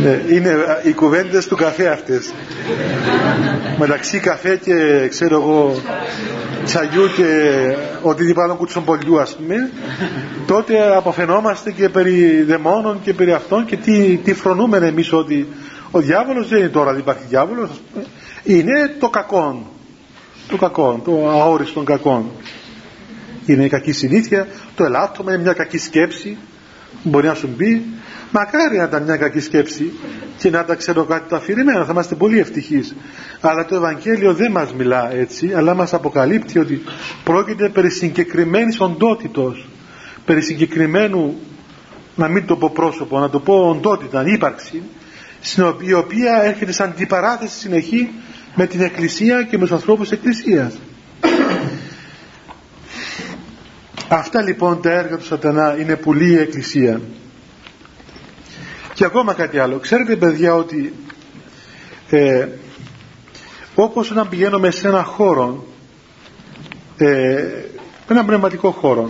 [0.03, 2.34] Ναι, είναι οι κουβέντες του καφέ αυτές.
[3.78, 5.82] Μεταξύ καφέ και ξέρω εγώ
[6.66, 7.26] τσαγιού και
[8.01, 9.72] οτιδήποτε άλλο κουτσομπολιού ας πούμε
[10.47, 15.47] τότε αποφαινόμαστε και περί δαιμόνων και περί αυτών και τι, τι φρονούμε εμείς ότι
[15.91, 18.05] ο διάβολος δεν είναι τώρα δεν υπάρχει διάβολος ας πούμε.
[18.43, 19.65] είναι το κακό
[20.47, 22.31] το κακό, το αόριστο κακό
[23.45, 26.37] είναι η κακή συνήθεια το ελάττωμα είναι μια κακή σκέψη.
[27.03, 27.85] Μπορεί να σου πει
[28.31, 29.91] μακάρι να ήταν μια κακή σκέψη
[30.37, 32.95] και να τα ξέρω κάτι το αφηρημένο θα είμαστε πολύ ευτυχείς.
[33.41, 36.81] Αλλά το Ευαγγέλιο δεν μας μιλά έτσι αλλά μας αποκαλύπτει ότι
[37.23, 39.67] πρόκειται περί συγκεκριμένης οντότητος.
[40.25, 41.35] Περί συγκεκριμένου
[42.15, 44.83] να μην το πω πρόσωπο να το πω οντότητα, ύπαρξη
[45.79, 48.09] η οποία έρχεται σαν αντιπαράθεση συνεχή
[48.55, 50.77] με την Εκκλησία και με τους ανθρώπους της Εκκλησίας.
[54.07, 57.01] Αυτά λοιπόν τα έργα του σατανά είναι πουλή η Εκκλησία.
[58.93, 59.77] Και ακόμα κάτι άλλο.
[59.77, 60.93] Ξέρετε παιδιά ότι
[62.09, 62.47] ε,
[63.75, 65.65] όπως όταν πηγαίνουμε σε ένα χώρο
[66.97, 67.45] ε,
[68.07, 69.09] ένα πνευματικό χώρο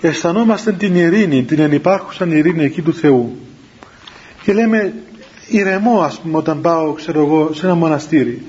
[0.00, 3.38] αισθανόμαστε την ειρήνη την ενυπάρχουσα ειρήνη εκεί του Θεού.
[4.42, 4.94] Και λέμε
[5.48, 8.42] ηρεμό ας πούμε όταν πάω ξέρω εγώ σε ένα μοναστήρι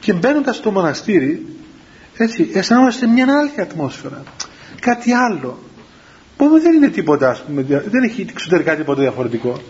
[0.00, 1.46] και μπαίνοντας στο μοναστήρι
[2.16, 4.22] έτσι αισθανόμαστε μια άλλη ατμόσφαιρα
[4.80, 5.58] κάτι άλλο
[6.36, 9.60] που δεν είναι τίποτα ας πούμε δεν έχει εξωτερικά τίποτα διαφορετικό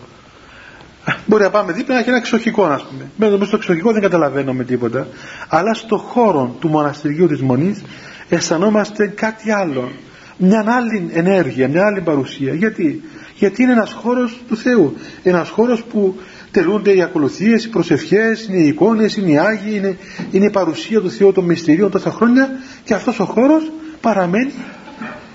[1.25, 3.09] Μπορεί να πάμε δίπλα να έχει ένα εξοχικό, ας πούμε.
[3.15, 5.07] Μέσα στο εξοχικό δεν καταλαβαίνουμε τίποτα.
[5.47, 7.81] Αλλά στο χώρο του μοναστηριού της Μονής
[8.29, 9.91] αισθανόμαστε κάτι άλλο.
[10.37, 12.53] Μια άλλη ενέργεια, μια άλλη παρουσία.
[12.53, 13.03] Γιατί,
[13.35, 14.95] Γιατί είναι ένας χώρος του Θεού.
[15.23, 16.15] Ένας χώρος που
[16.55, 19.97] τελούνται οι ακολουθίες, οι προσευχές, είναι οι εικόνες, είναι οι άγιοι, είναι,
[20.31, 22.49] είναι η παρουσία του Θεού των μυστηρίων τόσα χρόνια
[22.83, 24.53] και αυτός ο χώρος παραμένει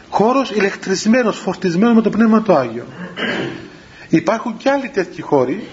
[0.08, 2.84] χώρος ηλεκτρισμένος, φορτισμένος με το πνεύμα του Άγιο.
[4.08, 5.64] Υπάρχουν και άλλοι τέτοιοι χώροι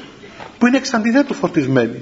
[0.58, 2.02] που είναι εξ αντιθέτου φορτισμένοι.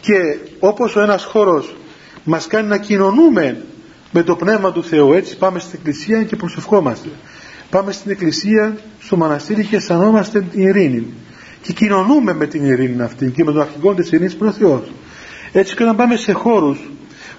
[0.00, 0.14] Και
[0.58, 1.76] όπως ο ένας χώρος
[2.24, 3.64] μας κάνει να κοινωνούμε
[4.12, 7.08] με το Πνεύμα του Θεού έτσι πάμε στην Εκκλησία και προσευχόμαστε.
[7.70, 11.06] Πάμε στην Εκκλησία, στο μοναστήρι και αισθανόμαστε την ειρήνη.
[11.62, 14.56] Και κοινωνούμε με την ειρήνη αυτή και με τον αρχηγό της ειρήνης που είναι ο
[14.56, 14.92] Θεός.
[15.52, 16.90] Έτσι και όταν πάμε σε χώρους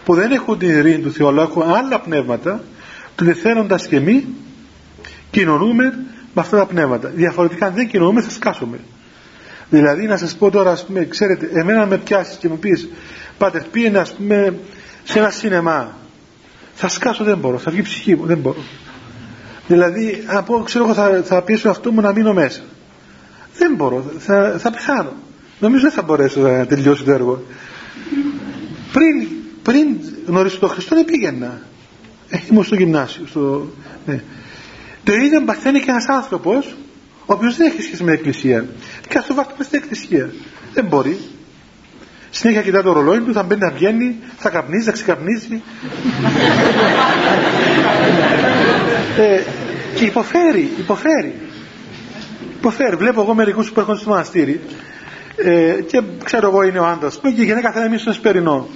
[0.05, 2.63] που δεν έχουν την ειρήνη του Θεού αλλά έχουν άλλα πνεύματα,
[3.15, 4.23] τότε θέλοντας και εμείς
[5.31, 5.83] κοινωνούμε
[6.33, 7.11] με αυτά τα πνεύματα.
[7.15, 8.79] Διαφορετικά αν δεν κοινωνούμε θα σκάσουμε.
[9.69, 12.89] Δηλαδή να σας πω τώρα ας πούμε, ξέρετε, εμένα με πιάσεις και μου πεις
[13.37, 14.59] Πάτερ πήγαινε ας πούμε
[15.03, 15.97] σε ένα σινεμά.
[16.73, 18.63] Θα σκάσω δεν μπορώ, θα βγει η ψυχή μου, δεν μπορώ.
[19.67, 22.61] Δηλαδή, αν πω, ξέρω εγώ, θα, θα πιέσω αυτό μου να μείνω μέσα.
[23.57, 25.13] Δεν μπορώ, θα, θα πεθάνω.
[25.59, 27.43] Νομίζω δεν θα μπορέσω να τελειώσω το έργο.
[28.93, 29.27] Πριν,
[29.63, 29.97] πριν
[30.27, 31.61] γνωρίσω τον Χριστό δεν πήγαινα.
[32.29, 33.25] Ε, ήμουν στο γυμνάσιο.
[33.27, 33.67] Στο,
[34.05, 34.23] ναι.
[35.03, 36.75] Το ίδιο παθαίνει και ένας άνθρωπος
[37.25, 38.65] ο οποίος δεν έχει σχέση με την εκκλησία.
[39.07, 40.29] Και ας το βάλουμε στην εκκλησία.
[40.73, 41.17] Δεν μπορεί.
[42.29, 45.61] Συνέχεια κοιτά το ρολόι του, θα μπαίνει να βγαίνει, θα καπνίζει, θα ξεκαπνίζει.
[49.17, 49.41] ε,
[49.95, 51.35] και υποφέρει, υποφέρει.
[52.63, 52.95] Υποφέρει.
[52.95, 54.61] Βλέπω εγώ μερικούς που έρχονται στο μοναστήρι
[55.35, 58.67] ε, και ξέρω εγώ είναι ο άντρας και η γυναίκα θα είναι στο εσπερινό.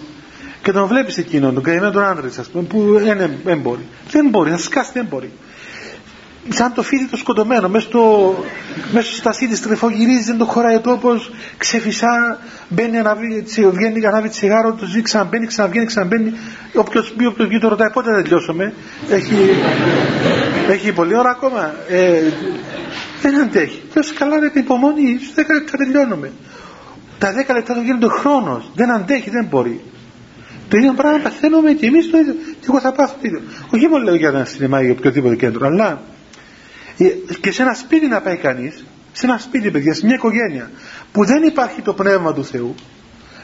[0.61, 2.99] Και τον βλέπεις εκείνον, τον καημένο τον άντρα, ας πούμε, που
[3.43, 3.85] δεν μπορεί.
[4.09, 5.31] Δεν μπορεί, θα σκάσει, δεν μπορεί
[6.49, 8.35] σαν το φίδι το σκοτωμένο μέσα στο,
[8.91, 12.39] μέσα στο στασί της τρεφογυρίζει δεν το χωράει ο τόπος ξεφυσά
[12.69, 16.33] μπαίνει αναβεί, βγαίνει ανάβει τσιγάρο το ζει ξαναμπαίνει ξαναβγαίνει ξαναμπαίνει.
[16.73, 18.73] Όποιος πει όποιος βγει το ρωτάει πότε θα τελειώσουμε;
[19.09, 19.35] Έχει,
[20.69, 21.75] έχει πολλή ώρα ακόμα.
[21.89, 22.21] Ε,
[23.21, 23.81] δεν αντέχει.
[23.95, 26.31] Λες καλά ρε υπομονή 10 λεπτά τελειώνουμε.
[27.19, 28.71] Τα 10 λεπτά του γίνονται χρόνος.
[28.75, 29.81] Δεν αντέχει δεν μπορεί.
[30.69, 32.33] Το ίδιο πράγμα παθαίνουμε και εμείς το ίδιο.
[32.33, 33.41] Και εγώ θα πάθω το ίδιο.
[33.73, 36.16] Όχι μόνο λέω για ένα σινεμά ή για οποιοδήποτε κέντρο, αλλά ε,
[37.41, 40.71] και σε ένα σπίτι να πάει κανείς, σε ένα σπίτι, παιδιά, σε μια οικογένεια
[41.11, 42.75] που δεν υπάρχει το πνεύμα του Θεού,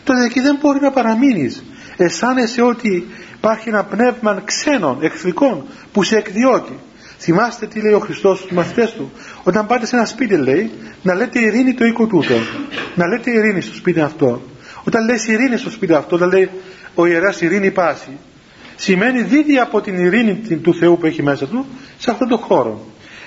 [0.03, 1.63] τότε εκεί δεν μπορεί να παραμείνεις.
[1.97, 6.79] Αισθάνεσαι ότι υπάρχει ένα πνεύμα ξένων, εχθρικών, που σε εκδιώκει.
[7.19, 9.11] Θυμάστε τι λέει ο Χριστός στους μαθητές του.
[9.43, 10.71] Όταν πάτε σε ένα σπίτι, λέει,
[11.03, 12.33] να λέτε ειρήνη το οίκο τούτο.
[12.95, 14.41] Να λέτε ειρήνη στο σπίτι αυτό.
[14.83, 16.49] Όταν λέει ειρήνη στο σπίτι αυτό, όταν λέει
[16.95, 18.17] ο ιεράς ειρήνη πάση
[18.75, 21.65] σημαίνει δίδει από την ειρήνη του Θεού που έχει μέσα του
[21.97, 22.85] σε αυτόν τον χώρο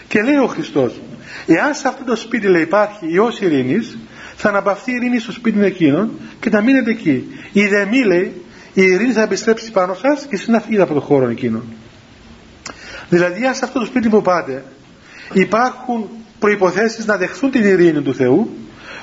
[0.08, 1.00] και λέει ο Χριστός
[1.46, 3.98] εάν σε αυτό το σπίτι λέει υπάρχει Υιός ειρήνης
[4.36, 8.42] θα αναπαυθεί η ειρήνη στο σπίτι εκείνων και θα μείνετε εκεί η δεμή λέει
[8.72, 11.64] η ειρήνη θα επιστρέψει πάνω σας και εσείς να φύγετε από τον χώρο εκείνον
[13.08, 14.64] δηλαδή αν σε αυτό το σπίτι που πάτε
[15.32, 18.50] υπάρχουν προϋποθέσεις να δεχθούν την ειρήνη του Θεού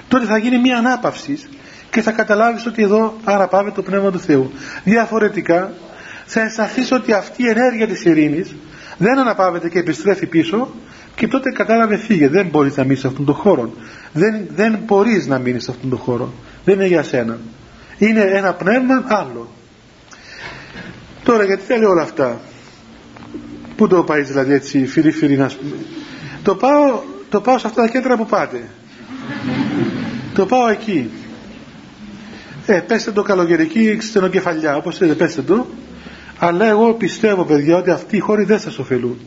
[0.08, 1.40] τότε θα γίνει μια ανάπαυση
[1.94, 4.52] και θα καταλάβεις ότι εδώ αναπαύει το Πνεύμα του Θεού.
[4.84, 5.74] Διαφορετικά
[6.26, 8.56] θα αισθανθείς ότι αυτή η ενέργεια της ειρήνης
[8.98, 10.74] δεν αναπαύεται και επιστρέφει πίσω
[11.16, 12.30] και τότε κατάλαβε φύγε.
[12.30, 13.74] Δεν μπορείς να μείνεις σε αυτόν τον χώρο.
[14.14, 16.34] Δεν, δεν μπορείς να μείνεις σε αυτόν τον χώρο.
[16.66, 17.38] Δεν είναι για σένα.
[17.98, 19.50] Είναι ένα πνεύμα άλλο.
[21.24, 22.40] Τώρα γιατί τα λέω όλα αυτά;
[23.76, 25.76] Πού το πάεις δηλαδή έτσι φίλοι φίλοι να πούμε.
[26.44, 28.70] Το πάω, το πάω σε αυτά τα κέντρα που πάτε.
[30.34, 31.10] Το πάω εκεί.
[32.66, 35.68] Ε, πέστε το καλογερική στενοκεφαλιά, όπως θέλετε πέστε το.
[36.38, 39.18] Αλλά εγώ πιστεύω παιδιά ότι αυτοί οι χώροι δεν σας ωφελούν.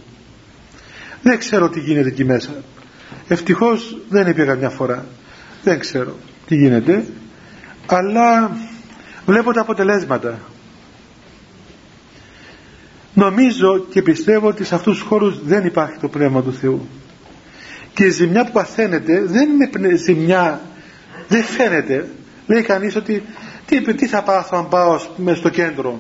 [1.23, 2.51] Δεν ξέρω τι γίνεται εκεί μέσα.
[3.29, 5.07] Ευτυχώς δεν έπια καμιά φορά.
[5.63, 7.07] Δεν ξέρω τι γίνεται.
[7.87, 8.57] Αλλά
[9.27, 10.39] βλέπω τα αποτελέσματα.
[13.15, 16.89] Νομίζω και πιστεύω ότι σε αυτούς τους χώρους δεν υπάρχει το Πνεύμα του Θεού.
[17.95, 20.61] Και η ζημιά που παθαίνεται δεν είναι ζημιά,
[21.29, 22.09] δεν φαίνεται,
[22.47, 23.23] Λέει κανείς ότι
[23.67, 25.99] τι, τι θα πάθω αν πάω με στο κέντρο.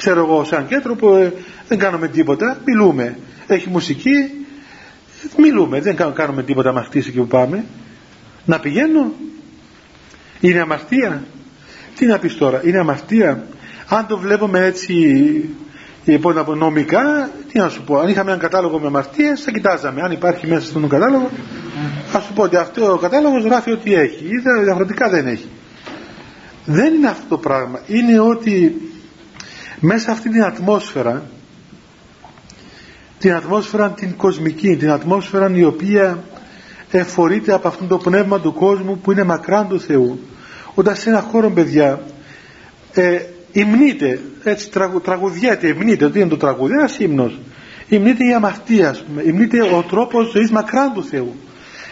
[0.00, 1.32] Ξέρω εγώ σαν κέντρο που ε,
[1.68, 3.18] δεν κάνουμε τίποτα, μιλούμε.
[3.46, 4.46] Έχει μουσική,
[5.36, 5.80] μιλούμε.
[5.80, 7.64] Δεν κάνουμε τίποτα με χτίσει και που πάμε.
[8.44, 9.12] Να πηγαίνω.
[10.40, 11.24] Είναι αμαρτία.
[11.96, 13.46] Τι να πεις τώρα, είναι αμαρτία.
[13.88, 14.94] Αν το βλέπουμε έτσι
[16.04, 20.02] λοιπόν από νομικά, τι να σου πω, αν είχαμε έναν κατάλογο με αμαρτίες θα κοιτάζαμε.
[20.02, 21.30] Αν υπάρχει μέσα στον κατάλογο,
[22.06, 25.48] θα σου πω ότι αυτό ο κατάλογος γράφει ότι έχει, ή διαφορετικά δεν έχει.
[26.64, 27.80] Δεν είναι αυτό το πράγμα.
[27.86, 28.80] Είναι ότι
[29.80, 31.22] μέσα αυτή την ατμόσφαιρα,
[33.18, 36.24] την ατμόσφαιρα την κοσμική, την ατμόσφαιρα η οποία
[36.90, 40.20] εφορείται από αυτό το πνεύμα του κόσμου που είναι μακράν του Θεού.
[40.74, 42.00] Όταν σε ένα χώρο παιδιά
[42.92, 43.18] ε,
[43.52, 47.38] υμνείται, έτσι τραγου, τραγουδιέται, υμνείται, ότι είναι το τραγούδι, ένας ύμνος.
[47.88, 51.34] Υμνείται η αμαρτία, ας πούμε, υμνείται ο τρόπος ζωής μακράν του Θεού.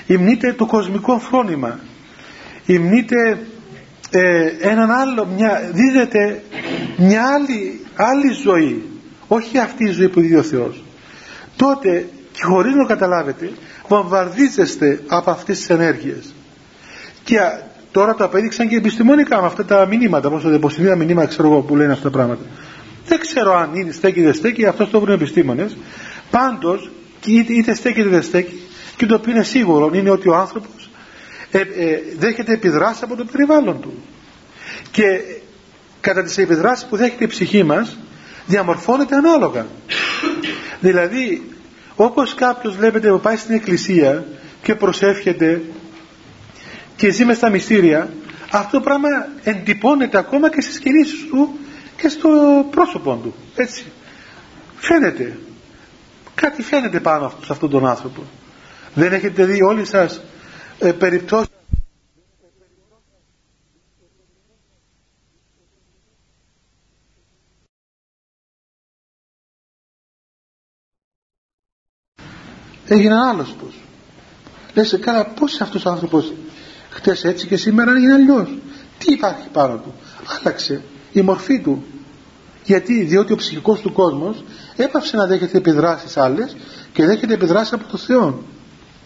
[0.07, 1.79] Υμνείται το κοσμικό φρόνημα.
[2.67, 3.39] Υμνείται
[4.11, 6.43] ε, έναν άλλο, μια, δίδεται
[6.99, 8.85] μια άλλη, άλλη ζωή.
[9.29, 10.83] Όχι αυτή η ζωή που δίδει ο Θεός.
[11.57, 13.51] Τότε και χωρίς να καταλάβετε
[13.89, 16.35] βομβαρδίζεστε από αυτές τις ενέργειες.
[17.25, 17.39] Και
[17.93, 21.61] τώρα το απέδειξαν και επιστημονικά με αυτά τα μηνύματα, όπως τα υποσυνείδητα μηνύματα ξέρω εγώ
[21.61, 22.43] που λένε αυτά τα πράγματα.
[23.07, 25.77] Δεν ξέρω αν είναι στέκει ή δεν στέκει, αυτό το βρουν επιστήμονες.
[26.31, 26.91] Πάντως,
[27.27, 28.61] είτε στέκει είτε δεν στέκει,
[28.97, 30.91] και το οποίο είναι σίγουρο είναι ότι ο άνθρωπος
[31.51, 34.03] ε, ε, δέχεται επιδράσει από το περιβάλλον του.
[34.91, 35.21] Και
[36.01, 37.97] κατά τις επιδράσεις που δέχεται η ψυχή μας
[38.47, 39.67] διαμορφώνεται ανάλογα.
[40.81, 41.51] δηλαδή
[41.97, 44.25] όπως κάποιος βλέπετε που πάει στην εκκλησία
[44.63, 45.63] και προσεύχεται
[46.97, 48.09] και ζει μες στα μυστήρια
[48.51, 49.09] αυτό το πράγμα
[49.43, 51.59] εντυπώνεται ακόμα και στις κινήσεις του
[51.97, 52.29] και στο
[52.71, 53.35] πρόσωπο του.
[53.57, 53.85] Έτσι.
[54.77, 55.39] Φαίνεται.
[56.35, 58.23] Κάτι φαίνεται πάνω σε αυτόν τον άνθρωπο.
[58.95, 60.21] Δεν έχετε δει όλοι σας
[60.79, 61.49] ε, περιπτώσεις
[72.89, 73.75] έγινε άλλος πως
[74.75, 76.33] λες καλά πως αυτός ο άνθρωπος;
[76.91, 78.59] Χτες έτσι και σήμερα έγινε αλλιώς.
[78.99, 79.95] τι υπάρχει πάνω του;
[80.39, 80.83] Άλλαξε
[81.13, 81.85] η μορφή του.
[82.65, 84.45] Γιατί; Διότι ο ψυχικός του κόσμος
[84.77, 86.57] έπαυσε να δέχεται επιδράσεις άλλες
[86.93, 88.43] και δέχεται επιδράσεις από το Θεό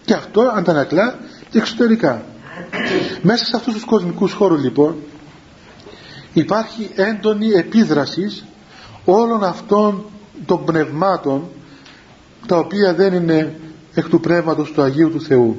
[0.04, 1.18] και αυτό αντανακλά
[1.52, 2.24] εξωτερικά.
[3.22, 4.96] Μέσα σε αυτούς τους κοσμικούς χώρους λοιπόν
[6.32, 8.42] υπάρχει έντονη επίδραση
[9.04, 10.04] όλων αυτών
[10.46, 11.48] των πνευμάτων
[12.46, 13.56] τα οποία δεν είναι
[13.94, 15.56] εκ του Πνεύματος του Αγίου του Θεού.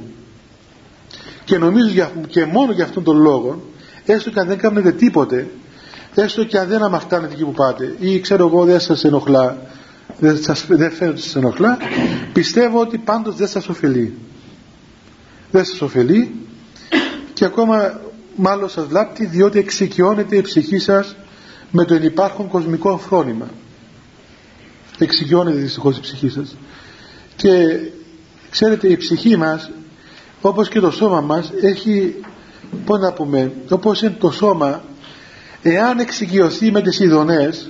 [1.43, 3.61] Και νομίζω και μόνο για αυτόν τον λόγο
[4.05, 5.49] έστω και αν δεν κάνετε τίποτε
[6.15, 9.57] έστω και αν δεν αμαρτάνετε εκεί που πάτε ή ξέρω εγώ δεν σας ενοχλά
[10.19, 11.77] δεν, σας, δεν φαίνεται ότι σας ενοχλά
[12.33, 14.13] πιστεύω ότι πάντως δεν σας ωφελεί.
[15.51, 16.35] Δεν σας ωφελεί.
[17.33, 18.01] Και ακόμα
[18.35, 21.15] μάλλον σας βλάπτει διότι εξοικειώνεται η ψυχή σας
[21.71, 23.49] με το υπάρχον κοσμικό φρόνημα.
[24.97, 26.55] Εξοικειώνεται δυστυχώς η ψυχή σας.
[27.35, 27.79] Και
[28.53, 29.69] ξέρετε η ψυχή μας
[30.41, 32.15] όπως και το σώμα μας έχει
[32.85, 34.83] πώς να πούμε όπως είναι το σώμα
[35.61, 37.69] εάν εξοικειωθεί με τις ειδονές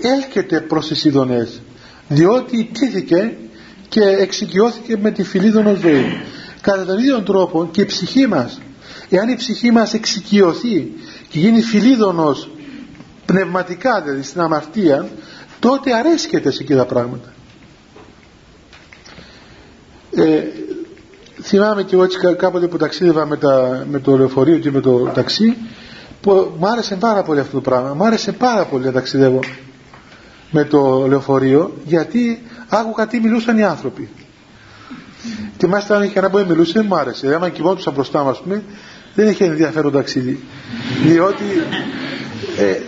[0.00, 1.60] έλκεται προς τις ειδονές
[2.08, 3.36] διότι υπήρχε
[3.88, 6.20] και εξοικειώθηκε με τη φιλίδωνο ζωή.
[6.60, 8.60] Κατά τον ίδιο τρόπο και η ψυχή μας
[9.10, 10.92] εάν η ψυχή μας εξοικειωθεί
[11.28, 12.50] και γίνει φιλίδωνος
[13.26, 15.08] πνευματικά δηλαδή στην αμαρτία
[15.60, 17.32] τότε αρέσκεται σε εκείνα πράγματα
[20.16, 20.42] ε,
[21.42, 24.98] θυμάμαι και εγώ έτσι κάποτε που ταξίδευα με, τα, με το λεωφορείο και με το
[24.98, 25.56] ταξί
[26.20, 27.94] που μου άρεσε πάρα πολύ αυτό το πράγμα.
[27.94, 29.40] Μου άρεσε πάρα πολύ να ταξιδεύω
[30.50, 34.08] με το λεωφορείο γιατί άκουγα τι μιλούσαν οι άνθρωποι.
[35.56, 37.34] Και μάλιστα αν είχε ένα που μιλούσε δεν μου άρεσε.
[37.34, 38.62] Άμα κοιμόντουσαν μπροστά μας πούμε
[39.14, 40.40] δεν είχε ενδιαφέρον ταξίδι.
[41.04, 41.44] Διότι
[42.58, 42.80] ε,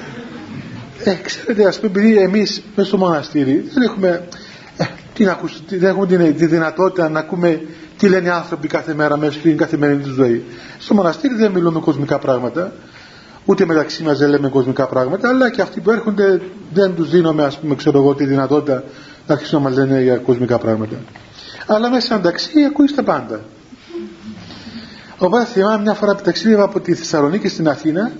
[1.11, 4.29] ε, ξέρετε ας πούμε επειδή εμείς μέσα στο μοναστήρι δεν έχουμε
[4.77, 7.61] ε, τι να δεν έχουμε τη, τη δυνατότητα να ακούμε
[7.99, 10.45] τι λένε οι άνθρωποι κάθε μέρα μέσα στην καθημερινή τους ζωή.
[10.79, 12.73] Στο μοναστήρι δεν μιλούμε κοσμικά πράγματα,
[13.45, 16.41] ούτε μεταξύ μας δεν λέμε κοσμικά πράγματα, αλλά και αυτοί που έρχονται
[16.73, 18.85] δεν τους δίνουμε, ας πούμε, ξέρω εγώ, τη δυνατότητα
[19.27, 20.97] να αρχίσουν να μας λένε για κοσμικά πράγματα.
[21.67, 23.41] Αλλά μέσα σαν ταξί ακούει τα πάντα.
[25.19, 28.13] Οπότε θυμάμαι μια φορά που ταξίδευα από τη Θεσσαλονίκη στην Αθήνα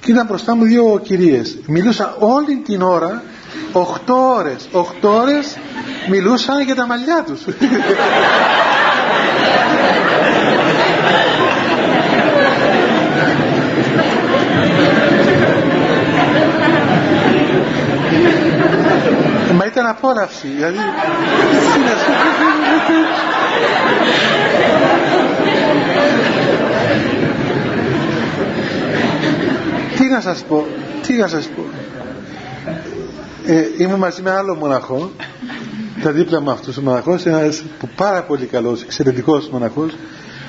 [0.00, 1.58] και ήταν μπροστά μου δύο κυρίες.
[1.66, 3.22] Μιλούσαν όλη την ώρα,
[3.72, 5.58] 8 ώρες, 8 ώρες
[6.08, 7.40] μιλούσαν για τα μαλλιά τους.
[19.54, 20.76] Μα ήταν απόλαυση, δηλαδή...
[29.96, 30.66] Τι να σας πω,
[31.06, 31.62] τι να σας πω.
[33.46, 35.10] Ε, ήμουν μαζί με άλλο μοναχό,
[36.02, 37.62] τα δίπλα μου αυτός ο μοναχός, ένας
[37.96, 39.96] πάρα πολύ καλός, εξαιρετικός μοναχός,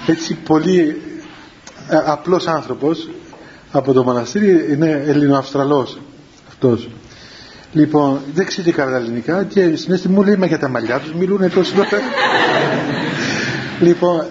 [0.08, 1.02] έτσι πολύ
[1.90, 3.10] ε, απλός άνθρωπος
[3.72, 5.98] από το μοναστήρι, είναι Ελληνοαυστραλός
[6.48, 6.90] αυτός.
[7.74, 11.52] Λοιπόν, δεν ξέρει καλά ελληνικά και συνέστη μου λέει, μα για τα μαλλιά τους μιλούν
[11.52, 11.74] τόσο
[13.80, 14.26] λοιπόν,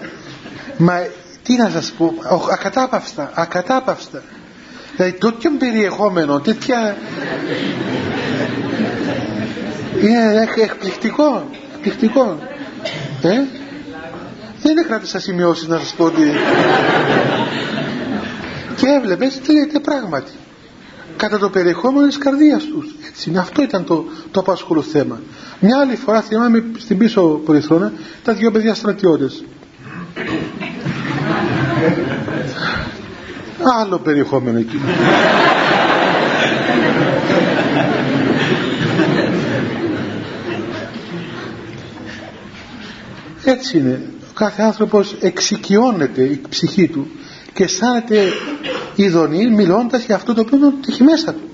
[0.77, 0.93] μα
[1.43, 2.13] τι να σας πω,
[2.51, 4.23] ακατάπαυστα, ακατάπαυστα.
[4.95, 6.97] Δηλαδή τέτοιο περιεχόμενο, τέτοια...
[10.01, 12.39] Είναι εκπληκτικό, εκπληκτικό.
[13.21, 13.29] Ε;
[14.61, 16.21] Δεν έκρατησα σημειώσεις να σας πω ότι...
[18.75, 20.31] και έβλεπες τι λέτε πράγματι.
[21.17, 22.95] Κατά το περιεχόμενο της καρδίας τους.
[23.07, 25.19] Έτσι, αυτό ήταν το, το απασχολό θέμα.
[25.59, 27.91] Μια άλλη φορά θυμάμαι στην πίσω πολυθρόνα
[28.23, 29.43] τα δυο παιδιά στρατιώτες
[33.79, 34.79] άλλο περιεχόμενο εκεί.
[43.43, 44.01] Έτσι είναι.
[44.29, 47.07] Ο κάθε άνθρωπος εξοικειώνεται η ψυχή του
[47.53, 48.23] και αισθάνεται
[48.95, 51.49] ειδονή μιλώντας για αυτό το οποίο έχει μέσα του.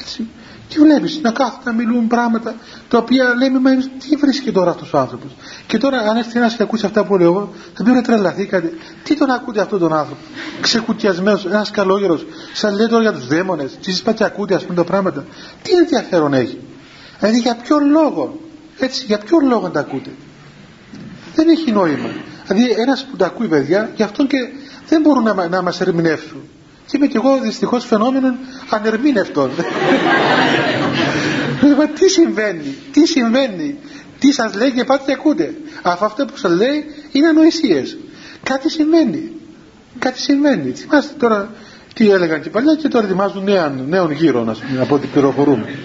[0.00, 0.26] Έτσι
[0.68, 2.54] και βλέπεις να κάθονται να μιλούν πράγματα
[2.88, 5.30] τα οποία λέμε μα τι βρίσκει τώρα αυτός ο άνθρωπος
[5.66, 8.72] και τώρα αν έρθει ένας και ακούσει αυτά που λέω εγώ θα πει ρε τρελαθήκατε
[9.02, 10.20] τι τον ακούτε αυτόν τον άνθρωπο
[10.60, 14.74] ξεκουτιασμένος ένας καλόγερος σαν λέει τώρα για τους δαίμονες τις σας και ακούτε ας πούμε
[14.74, 15.24] τα πράγματα.
[15.62, 16.58] Τι ενδιαφέρον έχει.
[17.18, 18.40] Δηλαδή για ποιο λόγο
[18.78, 20.10] έτσι για ποιο λόγο τα ακούτε.
[21.34, 22.08] Δεν έχει νόημα.
[22.46, 24.36] Δηλαδή ένας που τα ακούει παιδιά γι' αυτό και
[24.88, 26.42] δεν μπορούν να, να μας ερμηνεύσουν
[26.86, 28.34] και είμαι κι εγώ δυστυχώς φαινόμενο
[28.70, 29.50] ανερμήνευτον.
[31.78, 33.78] Μα τι συμβαίνει, τι συμβαίνει,
[34.18, 35.54] τι σας λέει και πάτε ακούτε.
[35.82, 37.98] Αφού αυτό που σας λέει είναι ανοησίες.
[38.42, 39.32] Κάτι συμβαίνει.
[39.98, 40.70] Κάτι συμβαίνει.
[40.70, 41.50] Θυμάστε τώρα
[41.94, 45.78] τι έλεγαν και παλιά και τώρα ετοιμάζουν νέων, νέων γύρω από ό,τι πληροφορούμε.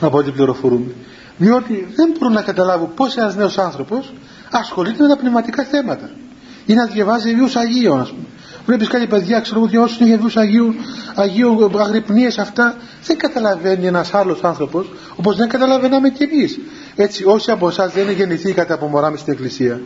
[0.00, 0.92] Από ό,τι πληροφορούμε.
[1.36, 4.12] Διότι δεν μπορούν να καταλάβουν πώς ένας νέος άνθρωπος
[4.50, 6.10] ασχολείται με τα πνευματικά θέματα.
[6.66, 8.24] Ή να διαβάζει βιούς Αγίων, ας πούμε.
[8.66, 10.74] Βλέπεις κάτι παιδιά, ξέρω εγώ, διώσουν για βιού Αγίου,
[11.14, 12.76] Αγίου αγρυπνίες αυτά.
[13.06, 16.58] Δεν καταλαβαίνει ένας άλλος άνθρωπος, όπως δεν καταλαβαίναμε κι εμείς.
[16.94, 19.80] Έτσι, όσοι από εσάς δεν γεννηθήκατε από μωρά με στην Εκκλησία,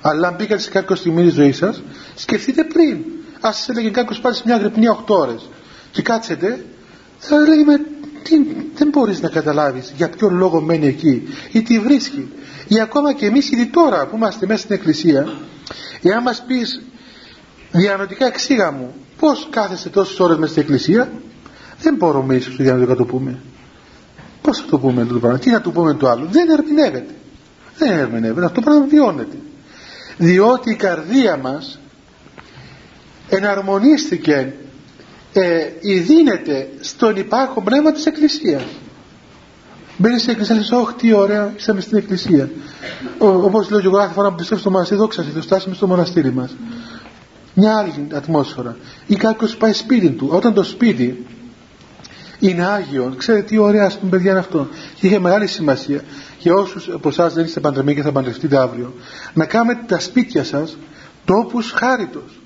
[0.00, 1.82] αλλά αν μπήκατε σε κάποια στιγμή τη ζωή σας,
[2.14, 2.98] σκεφτείτε πριν.
[3.40, 5.48] Α σα έλεγε κάποιος πάλι σε μια αγρυπνία 8 ώρες
[5.90, 6.64] και κάτσετε,
[7.18, 7.80] θα έλεγε με
[8.22, 8.36] τι,
[8.74, 11.22] δεν μπορείς να καταλάβεις για ποιο λόγο μένει εκεί
[11.52, 12.32] ή τι βρίσκει
[12.68, 15.32] ή ακόμα και εμείς ήδη τώρα που είμαστε μέσα στην εκκλησία
[16.02, 16.82] εάν μας πεις
[17.72, 21.12] διανοητικά εξήγα μου πως κάθεστε τόσες ώρες μέσα στην εκκλησία;
[21.80, 23.38] Δεν μπορούμε ίσως διανοητικά να το πούμε.
[24.42, 27.14] Πως θα το πούμε το πράγμα; Τι να το πούμε το άλλο δεν ερμηνεύεται.
[27.78, 28.46] Δεν ερμηνεύεται.
[28.46, 29.36] Αυτό το πράγμα βιώνεται.
[30.16, 31.78] Διότι η καρδία μας
[33.28, 34.54] εναρμονίστηκε
[35.32, 35.64] ε,
[36.00, 38.62] δίνεται στον υπάρχον πνεύμα της Εκκλησίας.
[39.96, 42.50] Μπαίνει στην εκκλησία λες όχι τι ωραία είσαμε στην εκκλησία
[43.18, 46.32] όπως λέω και εγώ κάθε φορά που πιστεύω στο μοναστήρι δόξα σε φτάσουμε στο μοναστήρι
[46.32, 46.56] μας
[47.54, 48.76] μια άλλη ατμόσφαιρα.
[49.06, 50.28] Ή κάποιος πάει σπίτι του.
[50.32, 51.26] Όταν το σπίτι
[52.38, 54.68] είναι Άγιο ξέρετε τι ωραία ας πούμε παιδιά είναι αυτό.
[55.00, 56.00] Και είχε μεγάλη σημασία
[56.38, 58.94] για όσους από εσάς δεν είστε παντρεμένοι και θα παντρευτείτε αύριο
[59.34, 60.76] να κάνετε τα σπίτια σας
[61.24, 62.40] τόπους χάριτος.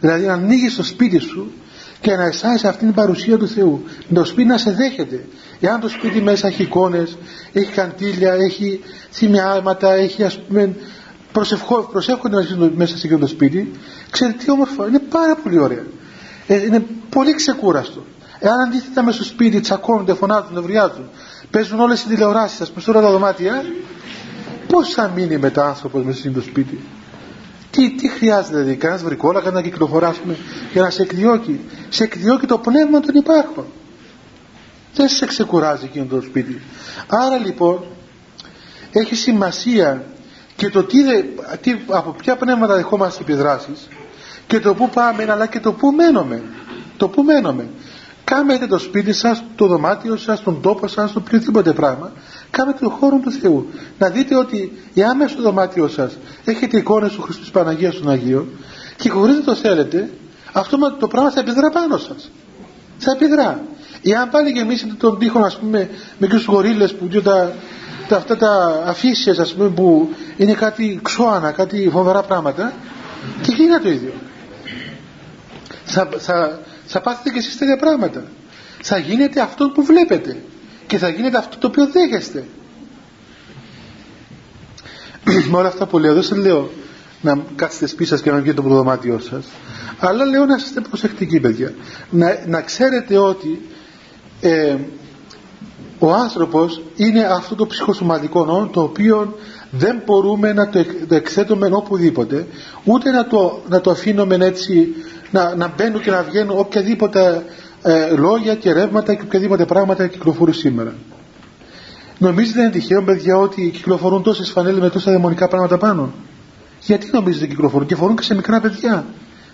[0.00, 1.52] Δηλαδή να ανοίγεις το σπίτι σου
[2.00, 3.82] και να αισθάνεσαι αυτήν την παρουσία του Θεού.
[4.14, 5.24] Το σπίτι να σε δέχεται.
[5.60, 7.18] Εάν το σπίτι μέσα έχει εικόνες
[7.52, 10.74] έχει καντήλια, έχει θυμιάματα έχει ας πούμε
[11.32, 12.36] προσευχό, προσεύχονται
[12.76, 13.72] μέσα σε εκείνο το σπίτι
[14.10, 15.84] ξέρετε τι όμορφο είναι πάρα πολύ ωραία
[16.46, 18.04] ε, είναι πολύ ξεκούραστο
[18.38, 21.08] εάν αντίθετα μέσα στο σπίτι τσακώνονται, φωνάζουν, νευριάζουν
[21.50, 23.64] παίζουν όλες οι τηλεοράσεις σας προς τα δωμάτια
[24.72, 26.80] πώς θα μείνει μετά άνθρωπος μέσα στο σπίτι;
[27.70, 30.36] Τι, τι χρειάζεται δηλαδή, κανένας βρικόλακα να κυκλοφοράσουμε
[30.72, 31.60] για να σε εκδιώκει.
[31.88, 33.64] Σε εκδιώκει το πνεύμα των υπάρχων.
[34.94, 36.60] Δεν σε ξεκουράζει εκείνο το σπίτι.
[37.06, 37.84] Άρα λοιπόν
[38.92, 40.04] έχει σημασία
[40.56, 40.98] και το τι,
[41.60, 43.88] τι, από ποια πνεύματα δεχόμαστε επιδράσεις
[44.46, 46.42] και το που πάμε αλλά και το που μένουμε.
[46.96, 47.68] Το που μένουμε.
[48.24, 52.12] Κάμετε το σπίτι σας, το δωμάτιο σας, τον τόπο σας, το οποιοδήποτε πράγμα.
[52.50, 53.70] Κάμετε το χώρο του Θεού.
[53.98, 58.48] Να δείτε ότι η μέσα στο δωμάτιο σας έχετε εικόνες του Χριστού Παναγίας των Αγίων
[58.96, 60.10] και χωρίς να το θέλετε,
[60.52, 62.30] αυτό το πράγμα θα επιδρά πάνω σας.
[62.98, 63.60] Θα επιδρά.
[64.02, 67.52] Εάν πάλι γεμίσετε τον τοίχο, ας πούμε, με τους γορίλες που τα,
[68.12, 72.72] τα, αυτά τα αφήσεις, ας πούμε, που είναι κάτι ξώανα, κάτι φοβερά πράγματα,
[73.42, 74.12] και εκεί είναι το ίδιο.
[75.84, 78.24] Θα, θα, θα πάθετε και εσείς τέτοια πράγματα.
[78.82, 80.42] Θα γίνετε αυτό που βλέπετε
[80.86, 82.44] και θα γίνετε αυτό το οποίο δέχεστε.
[85.50, 86.70] Με όλα αυτά που λέω δεν σας λέω
[87.20, 89.44] να κάτσετε σπίτι σας και να βγείτε το δωμάτιό σας
[89.98, 91.74] αλλά λέω να είστε προσεκτικοί παιδιά.
[92.10, 93.68] Να, να ξέρετε ότι
[94.40, 94.76] ε,
[96.02, 99.36] ο άνθρωπος είναι αυτό το ψυχοσωματικό νόμο το οποίο
[99.70, 102.46] δεν μπορούμε να το, το εκθέτουμε οπουδήποτε
[102.84, 104.94] ούτε να το, να το αφήνουμε έτσι
[105.30, 107.44] να, να μπαίνουν και να βγαίνουν οποιαδήποτε
[107.82, 110.94] ε, λόγια και ρεύματα και οποιαδήποτε πράγματα κυκλοφορούν σήμερα.
[112.18, 116.12] Νομίζετε είναι τυχαίο παιδιά ότι κυκλοφορούν τόσες φανέλες με τόσα δαιμονικά πράγματα πάνω;
[116.80, 119.04] Γιατί νομίζετε κυκλοφορούν; Και φορούν και σε μικρά παιδιά.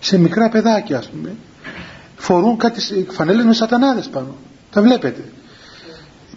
[0.01, 1.35] Σε μικρά παιδάκια ας πούμε.
[2.17, 4.35] Φορούν κάτι φανέλες με σατανάδες πάνω.
[4.71, 5.25] Τα βλέπετε.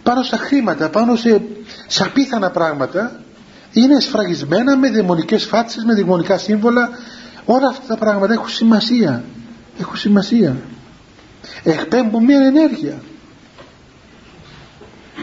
[0.04, 1.42] Πάνω στα χρήματα, πάνω σε,
[1.88, 3.22] σε απίθανα πράγματα
[3.72, 6.90] είναι σφραγισμένα με δαιμονικές φάτσες, με δαιμονικά σύμβολα.
[7.46, 9.24] Όλα αυτά τα πράγματα έχουν σημασία.
[9.80, 10.56] Έχουν σημασία.
[11.64, 13.02] Εκπέμπουν μια ενέργεια.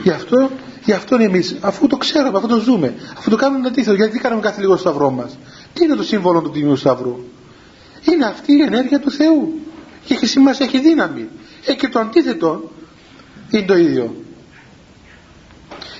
[0.02, 0.50] Γι' αυτό
[0.84, 4.42] γι' αυτό εμείς αφού το ξέρουμε, αφού το ζούμε αφού το κάνουμε αντίθετο γιατί κάνουμε
[4.42, 5.38] κάθε λίγο στο σταυρό μας.
[5.72, 7.18] Τι είναι το σύμβολο του Τιμίου Σταυρού;
[8.12, 9.60] Είναι αυτή η ενέργεια του Θεού.
[10.04, 11.28] Και έχει σημασία, έχει δύναμη.
[11.64, 12.70] Ε, και το αντίθετο.
[13.50, 14.14] Είναι το ίδιο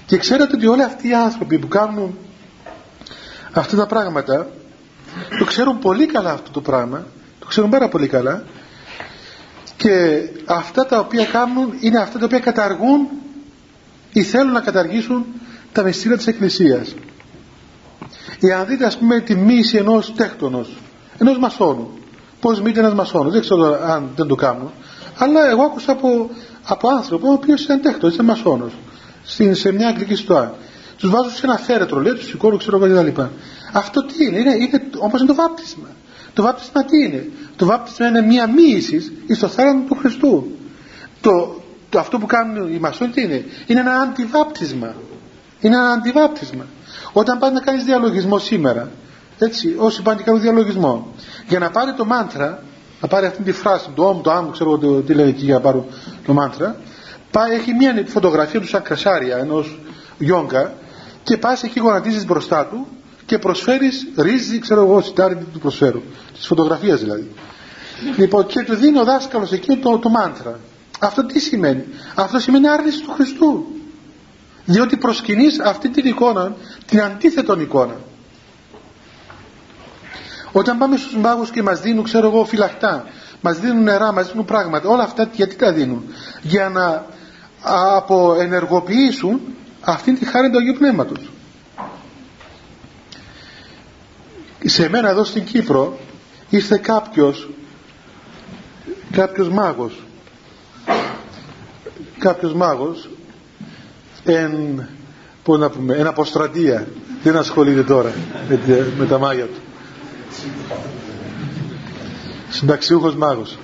[0.08, 2.18] και ξέρετε ότι όλοι αυτοί οι άνθρωποι που κάνουν
[3.52, 4.50] αυτά τα πράγματα
[5.38, 7.06] το ξέρουν πολύ καλά αυτό το πράγμα
[7.40, 8.44] το ξέρουν πάρα πολύ καλά
[9.76, 13.08] και αυτά τα οποία κάνουν είναι αυτά τα οποία καταργούν
[14.12, 15.26] ή θέλουν να καταργήσουν
[15.72, 16.94] τα μυστήρια της Εκκλησίας.
[18.40, 20.76] Για να δείτε ας πούμε τη μίση ενός τέκτονος
[21.18, 21.90] ενός μασόνου
[22.40, 24.70] πως μείνει ένας μασόνος δεν ξέρω αν δεν το κάνουν
[25.18, 26.30] αλλά εγώ άκουσα από,
[26.64, 28.72] από άνθρωπο ο οποίος είναι τέκτονος, είναι μασόνος
[29.52, 30.54] σε μια αγγλική στοά
[30.98, 33.20] τους βάζουν σε ένα φέρετρο λέει, τους σηκώνουν ξέρω εγώ κτλ
[33.72, 35.88] αυτό τι είναι, είναι, είναι όπως είναι το βάπτισμα.
[36.32, 40.56] Το βάπτισμα τι είναι; Το βάπτισμα είναι μία μοίησης στο θάνατο του Χριστού.
[41.20, 44.94] Το, το, αυτό που κάνουν οι μασόνοι τι είναι; Είναι ένα αντιβάπτισμα.
[45.60, 46.66] Είναι ένα αντιβάπτισμα.
[47.12, 48.90] Όταν πάνε να κάνεις διαλογισμό σήμερα,
[49.38, 51.14] έτσι, όσοι πάνε και κάνουν διαλογισμό,
[51.48, 52.62] για να πάρει το μάντρα,
[53.00, 55.54] να πάρει αυτή τη φράση, το όμ, το άμ, ξέρω το, τι λένε εκεί για
[55.54, 55.86] να πάρω
[56.26, 56.76] το μάντρα,
[57.30, 59.78] πάει, έχει μια φωτογραφία του σαν κρασάρια ενός
[60.18, 60.72] γιόγκα
[61.22, 62.86] και πας εκεί γονατίζεις μπροστά του
[63.26, 66.02] και προσφέρεις ρύζι, ξέρω εγώ, σιτάρι τι του προσφέρω.
[66.34, 67.30] Της φωτογραφίας δηλαδή.
[68.16, 70.58] Λοιπόν, και του δίνει ο δάσκαλος εκεί το, το μάντρα.
[71.00, 73.66] Αυτό τι σημαίνει; Αυτό σημαίνει άρνηση του Χριστού.
[74.64, 76.56] Διότι προσκυνείς αυτή την εικόνα,
[76.86, 77.96] την αντίθετον εικόνα.
[80.52, 83.04] Όταν πάμε στους μάγους και μας δίνουν, ξέρω εγώ, φυλακτά,
[83.40, 86.02] μας δίνουν νερά, μας δίνουν πράγματα, όλα αυτά γιατί τα δίνουν;
[86.42, 87.06] Για να
[87.62, 89.40] αποενεργοποιήσουν
[89.80, 91.30] αυτήν τη χάρη του Αγίου Πνεύματος.
[94.64, 95.98] Σε μένα εδώ στην Κύπρο
[96.50, 97.48] είστε κάποιος
[99.10, 100.02] κάποιος μάγος.
[102.18, 103.08] Κάποιος μάγος
[104.24, 104.88] εν,
[105.42, 106.86] πώς να πούμε, εν αποστρατεία.
[107.22, 108.12] Δεν ασχολείται τώρα
[108.48, 109.60] με, με τα μάγια του.
[112.50, 113.58] Συνταξιούχος μάγος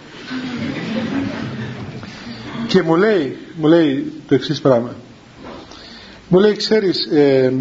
[2.74, 4.94] και μου λέει μου λέει το εξής πράγμα.
[6.28, 7.52] Μου λέει ξέρεις ε,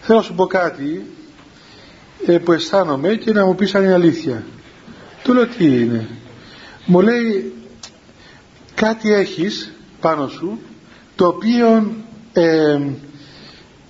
[0.00, 1.06] θέλω να σου πω κάτι
[2.26, 4.44] ε, που αισθάνομαι και να μου πεις αν είναι αλήθεια.
[5.22, 6.08] Του λέω τι είναι.
[6.84, 7.52] Μου λέει
[8.74, 10.58] κάτι έχεις πάνω σου
[11.16, 11.94] το οποίο
[12.32, 12.78] ε,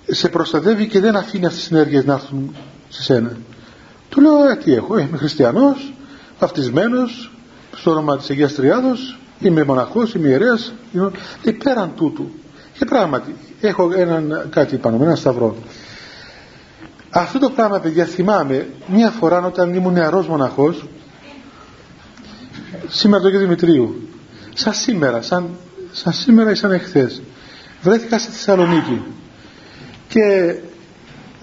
[0.05, 2.55] σε προστατεύει και δεν αφήνει αυτές τις ενέργειες να έρθουν
[2.89, 3.37] σε σένα.
[4.09, 5.93] Του λέω ε, τι έχω, είμαι χριστιανός
[6.39, 7.31] βαφτισμένος
[7.75, 10.73] στο όνομα της Αγίας Τριάδος είμαι μοναχός, είμαι ιερέας
[11.41, 12.29] και πέραν τούτου
[12.77, 15.55] και πράγματι έχω έναν κάτι πάνω με ένα σταυρό.
[17.09, 20.85] Αυτό το πράγμα παιδιά θυμάμαι μια φορά όταν ήμουν νεαρός μοναχός
[22.87, 24.09] σήμερα το Αγίου Δημητρίου.
[24.53, 25.49] Σαν σήμερα σαν,
[25.91, 27.21] σαν σήμερα ή σαν εχθές.
[27.81, 29.01] Βρέθηκα στη Θεσσαλονίκη
[30.07, 30.55] και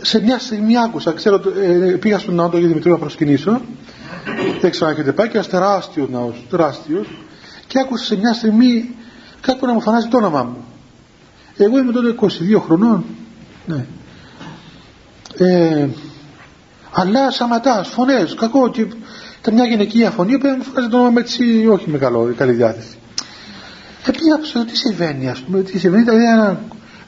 [0.01, 3.61] σε μια στιγμή άκουσα ξέρω, ε, πήγα στον ναό του Αγίου Δημητρίου να προσκυνήσω.
[4.61, 7.07] Δεν ξέρω αν έχετε πάει και ένας τεράστιος ναός τεράστιος
[7.73, 8.95] και άκουσα σε μια στιγμή
[9.41, 10.65] κάπου να μου φανάζει το όνομά μου.
[11.57, 13.05] Εγώ είμαι τότε 22 χρονών.
[13.67, 13.87] Ναι.
[15.37, 15.89] Ε,
[16.93, 18.81] αλλά σαματάς, φωνές, κακό και
[19.41, 22.97] ήταν μια γυναικεία φωνή που μου φωνάζει το όνομα έτσι όχι με καλό, καλή διάθεση.
[24.05, 26.03] Και πήγα ψηλό τι συμβαίνει ας πούμε τι συμβαίνει.
[26.03, 26.61] Ήταν ένα,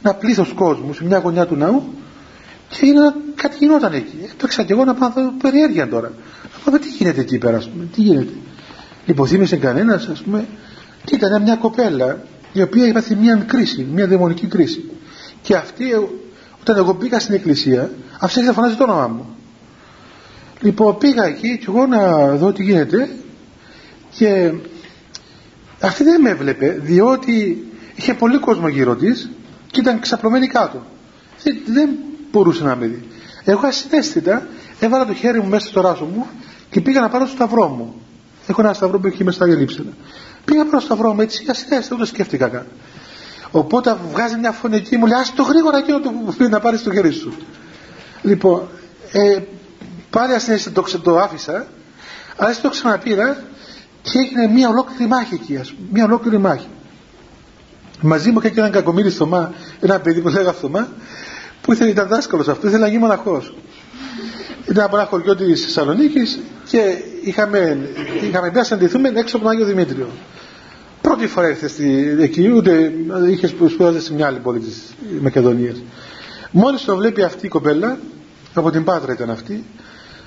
[0.02, 1.82] ένα πλήθος κόσμου σε μια γωνιά του ναού.
[2.68, 4.18] Και είναι, κάτι γινόταν εκεί.
[4.32, 6.12] Έπαιξα και εγώ να πάω να περιέργεια τώρα.
[6.64, 8.32] Να πω τι γίνεται εκεί πέρα ας πούμε τι γίνεται
[9.06, 10.46] υποθύμησε κανένας ας πούμε
[11.04, 14.90] και ήταν μια κοπέλα η οποία έπαθε μια κρίση, μια δαιμονική κρίση.
[15.42, 15.84] Και αυτή
[16.60, 19.36] όταν εγώ πήγα στην εκκλησία αυτή να φωνάζει το όνομά μου.
[20.60, 23.10] Λοιπόν πήγα εκεί και εγώ να δω τι γίνεται
[24.10, 24.52] και
[25.80, 29.30] αυτή δεν με έβλεπε διότι είχε πολύ κόσμο γύρω της
[29.66, 30.82] και ήταν ξαπλωμένη κάτω.
[31.42, 31.88] Δεν, δεν
[32.30, 33.02] μπορούσε να με δει.
[33.44, 34.46] Εγώ ασυνέστητα
[34.80, 36.26] έβαλα το χέρι μου μέσα στο ράσο μου
[36.70, 37.94] και πήγα να πάρω στο σταυρό μου
[38.46, 39.90] έχω ένα σταυρό που έχει μέσα στα γελίψενα
[40.44, 42.66] πήγα να πάρω στο σταυρό μου έτσι ασυνέστητα ούτε σκέφτηκα καν.
[43.50, 46.92] Οπότε βγάζει μια φωνή εκεί μου λέει ας το γρήγορα εκείνο το να πάρεις το
[46.92, 47.32] χέρι σου
[48.22, 48.62] λοιπόν
[49.12, 49.38] ε,
[50.10, 51.66] πάλι ασυνέστητα το, το άφησα
[52.36, 53.44] αλλά το ξαναπήρα
[54.02, 56.66] και έγινε μια ολόκληρη μάχη εκεί ας πούμε, μια ολόκληρη μάχη.
[58.00, 60.88] Μαζί μου και έναν κακομίρι Θωμά ένα παιδί που λέγα Θωμά
[61.60, 63.54] που ήθελε, ήταν δάσκαλος αυτός, ήθελε να γίνει μοναχός.
[64.68, 66.38] Ήταν από ένα χωριό της Θεσσαλονίκης
[66.74, 67.88] και είχαμε,
[68.22, 70.08] είχαμε πει να συναντηθούμε έξω από τον Άγιο Δημήτριο.
[71.00, 72.92] Πρώτη φορά ήρθε στη, εκεί ούτε
[73.30, 75.82] είχες σπουδάζει σε μια άλλη πόλη της Μακεδονίας.
[76.50, 77.98] Μόλις το βλέπει αυτή η κοπέλα
[78.54, 79.64] από την Πάτρα ήταν αυτή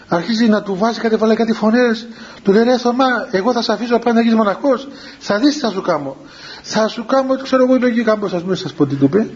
[0.08, 2.08] αρχίζει να του βάζει κάτι, βάλε κάτι φωνές.
[2.43, 4.88] Του λέει ρε Θωμά εγώ θα σε αφήσω να γίνεις μοναχός.
[5.20, 6.16] Θα δεις τι θα σου κάνω.
[6.62, 9.28] Θα σου κάνω ξέρω εγώ είμαι εκεί κάμπος ας πούμε σας πω τι του είπε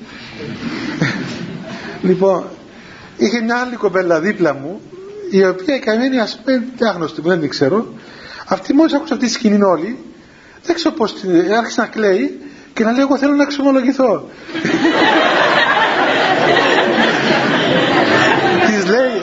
[2.08, 2.44] λοιπόν
[3.18, 4.82] είχε μια άλλη κοπέλα δίπλα μου
[5.32, 7.94] η οποία η καημένη ας πούμε άγνωστη που δεν την ξέρω.
[8.48, 9.98] Αυτή μόλις άκουσε αυτή τη σκηνή όλη
[10.64, 11.14] δεν ξέρω πως
[11.58, 12.40] άρχισε να κλαίει
[12.74, 14.10] και να λέει εγώ θέλω να εξομολογηθώ
[18.66, 19.22] της λέει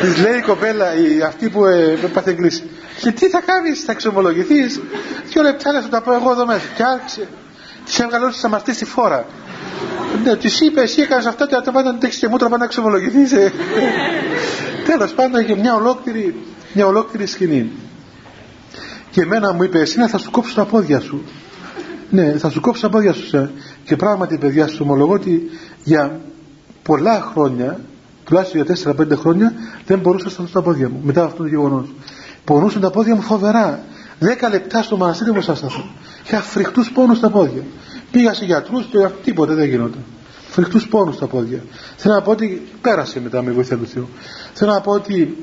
[0.00, 3.92] της λέει η κοπέλα η, αυτή που ε, έπαθε κλείσει και τι θα κάνεις θα
[3.92, 4.80] εξομολογηθείς;
[5.28, 7.28] Δυο λεπτά θα τα πω εγώ εδώ μέσα και άρχισε
[7.84, 9.26] της έβγαλε όλες τις αμαρτίες στη φόρα
[10.24, 13.52] ναι, της είπε εσύ έκανες αυτά και τα πάντα τέξεις και μούτρα να εξομολογηθείς ε.
[14.86, 16.34] τέλος πάντων είχε μια ολόκληρη
[16.72, 17.70] μια ολόκληρη σκηνή
[19.10, 21.22] και εμένα μου είπε εσύ θα σου κόψω τα πόδια σου
[22.10, 23.50] ναι θα σου κόψω τα πόδια σου
[23.84, 25.50] και πράγματι παιδιά σου ομολογώ ότι
[25.84, 26.20] για
[26.82, 27.80] πολλά χρόνια
[28.24, 29.52] τουλάχιστον για 4-5 χρόνια
[29.86, 31.94] δεν μπορούσα να σταθώ στα πόδια μου μετά αυτό το γεγονός.
[32.44, 33.84] Πονούσαν τα πόδια μου φοβερά.
[34.46, 35.84] 10 λεπτά στο μοναστήρι μου σα σταθώ.
[36.24, 37.62] Είχα φρικτούς πόνους στα πόδια.
[38.10, 40.04] Πήγα σε γιατρούς και τίποτα δεν γινόταν.
[40.48, 41.62] Φρικτούς πόνους στα πόδια.
[41.96, 44.08] Θέλω να πω ότι πέρασε μετά με βοήθεια του Θεού.
[44.52, 45.36] Θέλω να πω ότι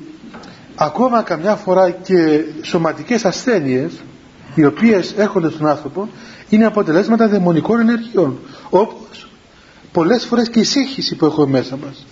[0.76, 3.92] ακόμα καμιά φορά και σωματικές ασθένειες
[4.56, 6.10] οι οποίες έρχονται στον άνθρωπο
[6.50, 8.40] είναι αποτελέσματα δαιμονικών ενεργειών.
[8.70, 9.30] Όπως
[9.92, 12.06] πολλές φορές και η σύγχυση που έχουμε μέσα μας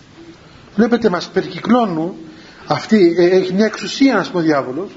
[0.78, 2.14] βλέπετε μας περικυκλώνουν
[2.68, 4.92] αυτή, ε, έχει μια εξουσία να πούμε ο διάβολος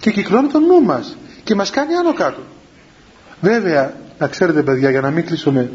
[0.00, 2.40] και κυκλώνει τον νου μας και μας κάνει άνω κάτω.
[3.40, 5.70] Βέβαια να ξέρετε παιδιά για να μην κλείσουμε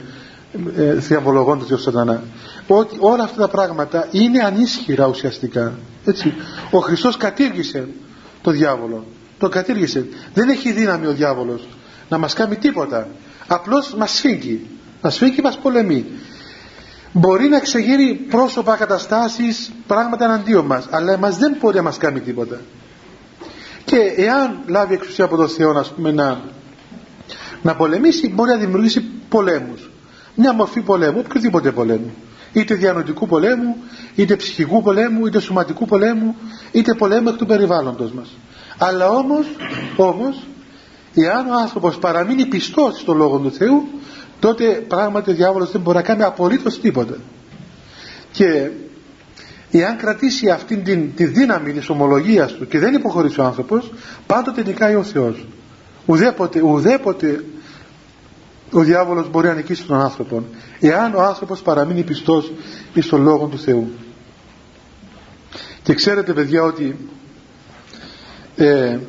[0.78, 2.24] ε, θριαμβολογώντας τον σατανά
[2.68, 5.74] ότι όλα αυτά τα πράγματα είναι ανίσχυρα ουσιαστικά
[6.06, 6.34] έτσι.
[6.72, 7.88] ο Χριστός κατήργησε
[8.42, 9.06] το διάβολο.
[9.38, 10.06] Το κατήργησε.
[10.34, 11.68] Δεν έχει δύναμη ο διάβολος
[12.10, 13.08] να μας κάνει τίποτα.
[13.48, 14.68] Απλώς μας σφίγγει.
[15.02, 16.06] Μας σφίγγει, μας πολεμεί.
[17.12, 22.20] Μπορεί να εξεγείρει πρόσωπα, καταστάσεις πράγματα εναντίον μας αλλά μας δεν μπορεί να μας κάνει
[22.20, 22.60] τίποτα
[23.86, 26.42] και εάν λάβει εξουσία από τον Θεό ας πούμε, να,
[27.62, 29.90] να πολεμήσει μπορεί να δημιουργήσει πολέμους.
[30.36, 32.14] Μια μορφή πολέμου, οποιοδήποτε πολέμου.
[32.54, 33.76] Είτε διανοητικού πολέμου
[34.16, 36.36] είτε ψυχικού πολέμου είτε σωματικού πολέμου
[36.72, 38.28] είτε πολέμου εκ του περιβάλλοντος μας.
[38.78, 39.46] Αλλά όμως,
[39.96, 40.48] όμως
[41.14, 43.88] εάν ο άνθρωπος παραμείνει πιστός στο Λόγο του Θεού
[44.40, 47.16] τότε πράγματι ο διάβολος δεν μπορεί να κάνει απολύτως τίποτα.
[48.32, 48.70] Και
[49.80, 53.92] εάν κρατήσει αυτήν την, τη δύναμη της ομολογίας του και δεν υποχωρήσει ο άνθρωπος
[54.28, 55.48] πάντοτε νικάει ο Θεός.
[56.06, 57.44] Ουδέποτε, ουδέποτε
[58.72, 60.44] ο διάβολος μπορεί να νικήσει τον άνθρωπο
[60.80, 62.52] εάν ο άνθρωπος παραμείνει πιστός
[62.94, 63.92] εις τον Λόγο του Θεού.
[65.84, 67.10] Και ξέρετε παιδιά ότι
[68.56, 69.00] ε,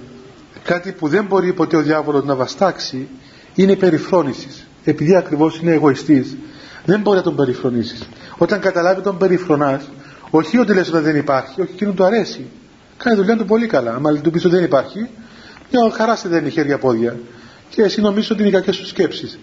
[0.62, 3.08] κάτι που δεν μπορεί ποτέ ο διάβολος να βαστάξει
[3.54, 4.66] είναι η περιφρόνησης.
[4.84, 6.36] Επειδή ακριβώς είναι εγωιστής
[6.84, 8.08] δεν μπορεί να τον περιφρονήσεις.
[8.38, 9.90] Όταν καταλάβει τον περιφρονάς
[10.34, 12.46] όχι ότι λες ότι δεν υπάρχει όχι εκείνο του αρέσει.
[12.96, 13.94] Κάνει δουλειά του πολύ καλά.
[13.94, 15.08] Άμα του πεις ότι δεν υπάρχει
[15.70, 17.18] μια χαρά σε δεν χέρια πόδια
[17.68, 19.38] και εσύ νομίζεις ότι είναι οι κακές σου σκέψεις.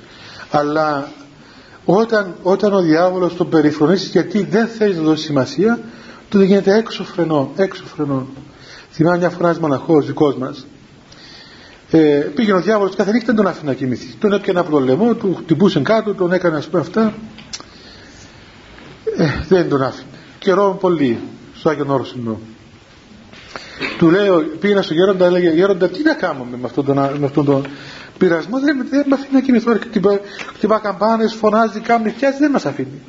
[0.52, 1.12] Αλλά
[1.86, 5.80] όταν, όταν ο διάβολος τον περιφρονήσεις γιατί δεν θέλεις να δώσεις σημασία
[6.30, 8.28] τότε γίνεται έξω φρενών έξω φρενών
[8.92, 10.66] θυμάμαι μια φορά ένας μοναχός δικός μας
[11.92, 12.00] ε,
[12.36, 14.16] πήγαινε ο διάβολος κάθε νύχτα δεν τον άφηνε να κοιμηθεί.
[14.20, 17.14] Τον έπιανε από το λαιμό του χτυπούσε κάτω τον έκανε ας πούμε αυτά.
[19.18, 21.20] Ε, δεν τον άφηνε καιρό πολύ
[21.56, 22.40] στο Άγιον Όρσινο
[23.98, 27.46] του λέω πήγαινα στο γέροντα έλεγε γέροντα τι να κάνουμε με αυτόν τον, με αυτόν
[27.46, 27.68] τον
[28.18, 30.20] πειρασμό; Δεν, δεν με αφήνει να κοιμηθώ χτυπά,
[30.56, 33.02] χτυπά καμπάνες φωνάζει κάνει φτιάζει δεν μας αφήνει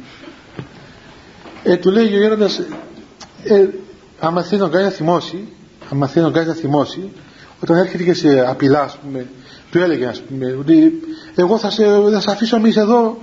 [1.63, 2.59] ε, του λέει ο γέροντας
[3.45, 3.67] ε,
[4.21, 5.49] άμα θέλει να κάνει να θυμώσει
[5.93, 7.11] άμα θέλει να κάνει να θυμώσει
[7.63, 9.27] όταν έρχεται και σε απειλά ας πούμε
[9.71, 11.01] του έλεγε ας πούμε ότι
[11.35, 13.19] εγώ θα σε, θα σε αφήσω εμείς εδώ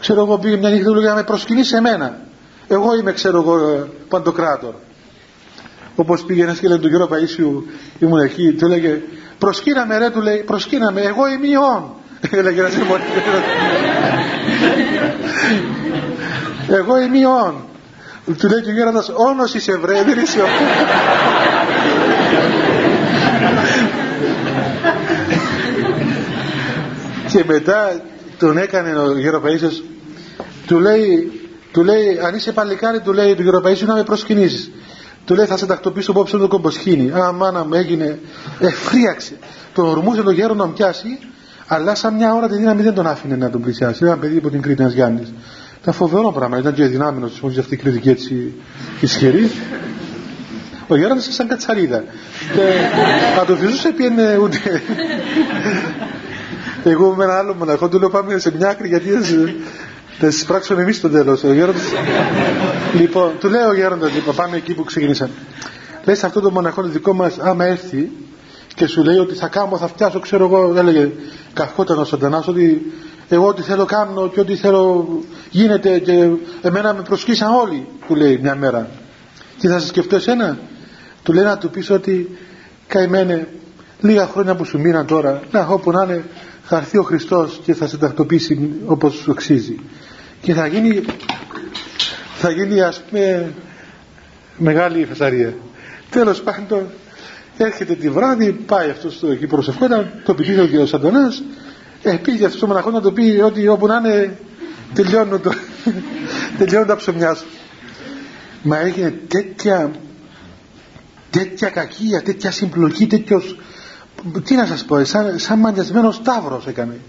[0.00, 2.27] ξέρω εγώ πήγε μια νύχτα του λέγε να με προσκυνήσει εμένα
[2.68, 4.74] εγώ είμαι ξέρω εγώ παντοκράτορ.
[5.94, 7.62] Όπως πήγε ένας και λέει του Γιώργο Παΐσιου
[7.98, 9.00] ήμουν εκεί του έλεγε
[9.38, 11.94] προσκύναμε ρε του λέει προσκύναμε εγώ είμαι ιόν
[12.30, 12.72] έλεγε ένας
[16.68, 17.54] εγώ είμαι ιόν
[18.38, 20.38] του λέει του Γέροντας όνος είσαι βρε δεν είσαι
[27.28, 28.00] και μετά
[28.38, 29.82] τον έκανε ο Γεροπαΐσιος
[30.68, 31.37] του λέει,
[31.72, 34.70] του λέει αν είσαι παλικάρι του λέει του Γεροπαΐσιου να με προσκυνήσεις.
[35.24, 38.18] Του λέει θα σε τακτοποιήσω απόψε το κομποσχήνι α μάνα μου έγινε
[38.58, 39.36] εφρίαξε
[39.72, 41.18] τον ορμούσε το γέρο να μου πιάσει
[41.68, 44.04] αλλά σαν μια ώρα τη δύναμη δεν τον άφηνε να τον πλησιάσει.
[44.04, 45.32] Ένα παιδί από την Κρήτη ένας Γιάννης.
[45.82, 46.58] Ήταν φοβερό πράγμα.
[46.58, 48.54] Ήταν και δυνάμενος μόλις αυτή η κριτική έτσι
[49.00, 49.50] ισχυρή.
[50.88, 52.04] Ο Γέροντας σαν κατσαρίδα.
[52.54, 52.60] Και
[53.36, 54.82] θα το φυσούσε πιένε ούτε.
[56.84, 59.08] Εγώ με ένα άλλο μοναχό του λέω πάμε σε μια άκρη γιατί
[60.18, 61.82] θα πράξουμε εμείς το τέλος ο Γέροντας.
[62.94, 65.32] Λοιπόν του λέει ο Γέροντας λοιπόν πάμε εκεί που ξεκινήσαμε.
[66.04, 68.10] Λέει σε αυτό το μοναχό το δικό μας άμα έρθει
[68.74, 71.10] και σου λέει ότι θα κάνω, θα φτιάσω, ξέρω εγώ, έλεγε
[71.52, 72.92] καυχόταν ο Σαντανάς ότι
[73.28, 75.08] εγώ ό,τι θέλω κάνω και ό,τι θέλω
[75.50, 76.30] γίνεται και
[76.62, 78.90] εμένα με προσκύσαν όλοι, του λέει μια μέρα.
[79.58, 80.58] Και θα σε σκεφτώ εσένα,
[81.22, 82.38] του λέει να του πεις ότι
[82.86, 83.48] καημένε
[84.00, 86.24] λίγα χρόνια που σου μείναν τώρα να όπου να είναι
[86.62, 89.78] θα έρθει ο Χριστός και θα σε τακτοποιήσει όπως σου αξίζει
[90.40, 91.04] και θα γίνει
[92.36, 93.52] θα γίνει ας πούμε
[94.56, 95.54] μεγάλη φασαρία.
[96.10, 96.86] Τέλος πάντων
[97.56, 101.42] έρχεται τη βράδυ πάει αυτός στο εκεί προσευχόταν το επιτύχει ο Σαντονάς
[102.02, 104.36] ε, πήγε αυτός ο μοναχός να το πει ότι όπου να είναι
[104.94, 105.52] τελειώνουν, το,
[106.58, 107.46] τελειώνουν τα ψωμιά σου.
[108.62, 109.90] Μα έγινε τέτοια
[111.30, 113.56] τέτοια κακία, τέτοια συμπλοκή, τέτοιος
[114.44, 117.00] τι να σας πω, σαν, σαν μανιασμένος σταύρος έκανε.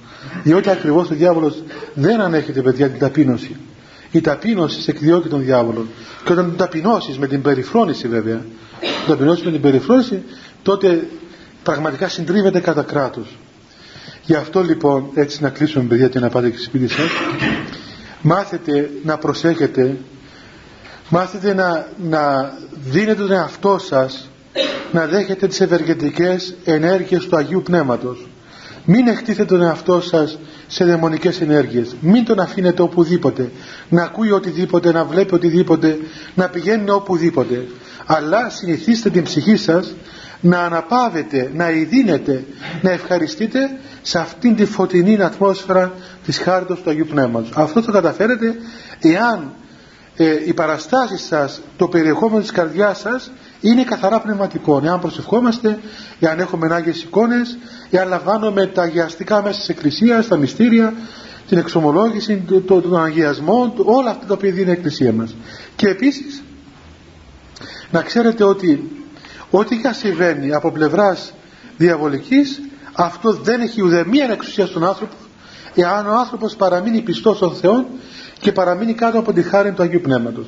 [0.43, 3.55] Διότι ακριβώς ο διάβολος δεν ανέχεται παιδιά την ταπείνωση.
[4.11, 5.85] Η ταπείνωση εκδιώκει τον διάβολο
[6.23, 8.41] και όταν τον ταπεινώσεις με την περιφρόνηση βέβαια
[8.79, 10.23] τον ταπεινώσεις με την περιφρόνηση
[10.63, 11.07] τότε
[11.63, 13.37] πραγματικά συντρίβεται κατά κράτος.
[14.23, 17.07] Γι' αυτό λοιπόν έτσι να κλείσουμε παιδιά και να πάτε και σπίτι σας.
[18.21, 19.97] Μάθετε να προσέχετε.
[21.09, 22.53] Μάθετε να, να
[22.89, 24.28] δίνετε τον εαυτό σας
[24.91, 28.27] να δέχετε τις ευεργετικές ενέργειες του Αγίου Πνεύματος.
[28.85, 30.37] Μην εκτίθετε τον εαυτό σας
[30.67, 31.95] σε δαιμονικές ενέργειες.
[32.01, 33.51] Μην τον αφήνετε οπουδήποτε.
[33.89, 35.97] Να ακούει οτιδήποτε, να βλέπει οτιδήποτε
[36.35, 37.65] να πηγαίνει οπουδήποτε.
[38.05, 39.93] Αλλά συνηθίστε την ψυχή σας
[40.41, 42.43] να αναπάβετε, να ειδύνετε
[42.81, 43.59] να ευχαριστείτε
[44.01, 45.93] σε αυτήν τη φωτεινή ατμόσφαιρα
[46.25, 47.51] της χάριτος του Αγίου Πνεύματος.
[47.55, 48.55] Αυτό θα καταφέρετε
[48.99, 49.53] εάν
[50.15, 53.31] ε, οι παραστάσεις σας το περιεχόμενο της καρδιάς σας
[53.61, 54.81] είναι καθαρά πνευματικό.
[54.83, 55.79] Εάν προσευχόμαστε,
[56.19, 57.57] εάν έχουμε άγιες εικόνες,
[57.89, 60.93] εάν λαμβάνουμε τα αγιαστικά μέσα της Εκκλησίας, τα μυστήρια,
[61.47, 65.35] την εξομολόγηση, τον αγιασμό, όλα αυτά τα οποία δίνει η Εκκλησία μας.
[65.75, 66.43] Και επίσης,
[67.91, 68.91] να ξέρετε ότι
[69.49, 71.33] ό,τι και συμβαίνει από πλευράς
[71.77, 72.61] διαβολικής,
[72.93, 75.13] αυτό δεν έχει ουδέμια εξουσία στον άνθρωπο,
[75.75, 77.85] εάν ο άνθρωπος παραμείνει πιστός στον Θεό
[78.39, 80.45] και παραμείνει κάτω από τη χάρη του Αγίου Πνεύματος.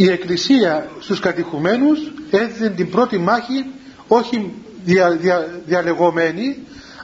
[0.00, 1.98] Η Εκκλησία στους κατηχουμένους
[2.30, 3.64] έδινε την πρώτη μάχη
[4.08, 4.52] όχι
[4.84, 6.56] δια, δια, διαλεγωμένη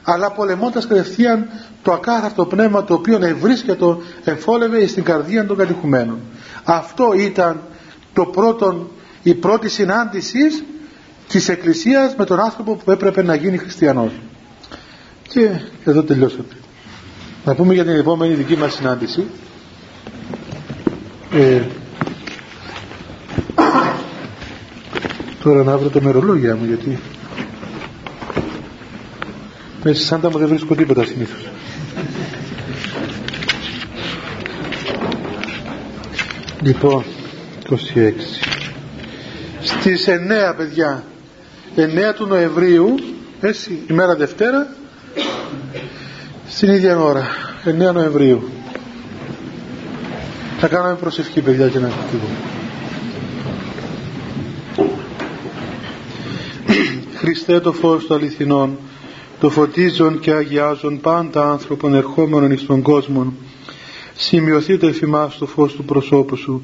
[0.03, 1.49] αλλά πολεμώντας κατευθείαν
[1.83, 3.85] το ακάθαρτο πνεύμα το οποίο ευρίσκεται
[4.23, 6.19] εμφόλευε στην καρδία των κατηχουμένων.
[6.63, 7.61] Αυτό ήταν
[8.13, 8.89] το πρώτο,
[9.23, 10.63] η πρώτη συνάντησης
[11.27, 14.11] της Εκκλησίας με τον άνθρωπο που έπρεπε να γίνει χριστιανός.
[15.27, 15.49] Και
[15.85, 16.45] εδώ τελειώσαμε.
[17.45, 19.25] Να πούμε για την επόμενη δική μας συνάντηση.
[21.33, 21.61] Ε,
[25.43, 26.99] τώρα να βρω το μερολόγια μου γιατί
[29.83, 31.49] μέσα σαν τα μου δεν βρίσκω τίποτα συνήθως.
[36.61, 37.03] Λοιπόν,
[37.69, 37.75] 26.
[39.61, 41.03] Στις 9 παιδιά,
[41.75, 42.95] 9 του Νοεμβρίου,
[43.41, 44.67] έτσι, ημέρα Δευτέρα,
[46.49, 47.27] στην ίδια ώρα,
[47.65, 48.49] 9 Νοεμβρίου.
[50.59, 52.35] Θα κάνουμε προσευχή παιδιά και να φύγουμε.
[57.15, 58.77] Χριστέ το φως του αληθινών,
[59.39, 63.33] το φωτίζον και αγιάζον πάντα άνθρωπον ερχόμενων εις τον κόσμο,
[64.15, 66.61] σημειωθείτε εφημάς το φως του προσώπου σου,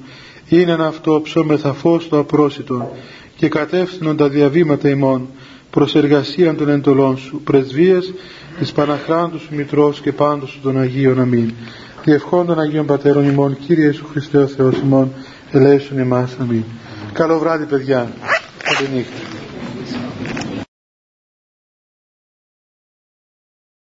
[0.49, 2.91] είναι αυτό ψώμεθα φως το απρόσιτο
[3.35, 5.27] και κατεύθυνον τα διαβήματα ημών
[5.69, 8.13] προς εργασίαν των εντολών σου, πρεσβείες
[8.59, 11.53] της Παναχράντους σου Μητρός και πάντως σου των Αγίων Αμήν.
[12.03, 15.11] Διευχών των Αγίων Πατέρων ημών, Κύριε Ιησού Χριστέ ο Θεός ημών,
[15.51, 16.37] ελέησον εμάς.
[16.39, 16.63] Αμήν.
[17.13, 18.11] Καλό βράδυ παιδιά.
[18.63, 19.40] Καλή νύχτα.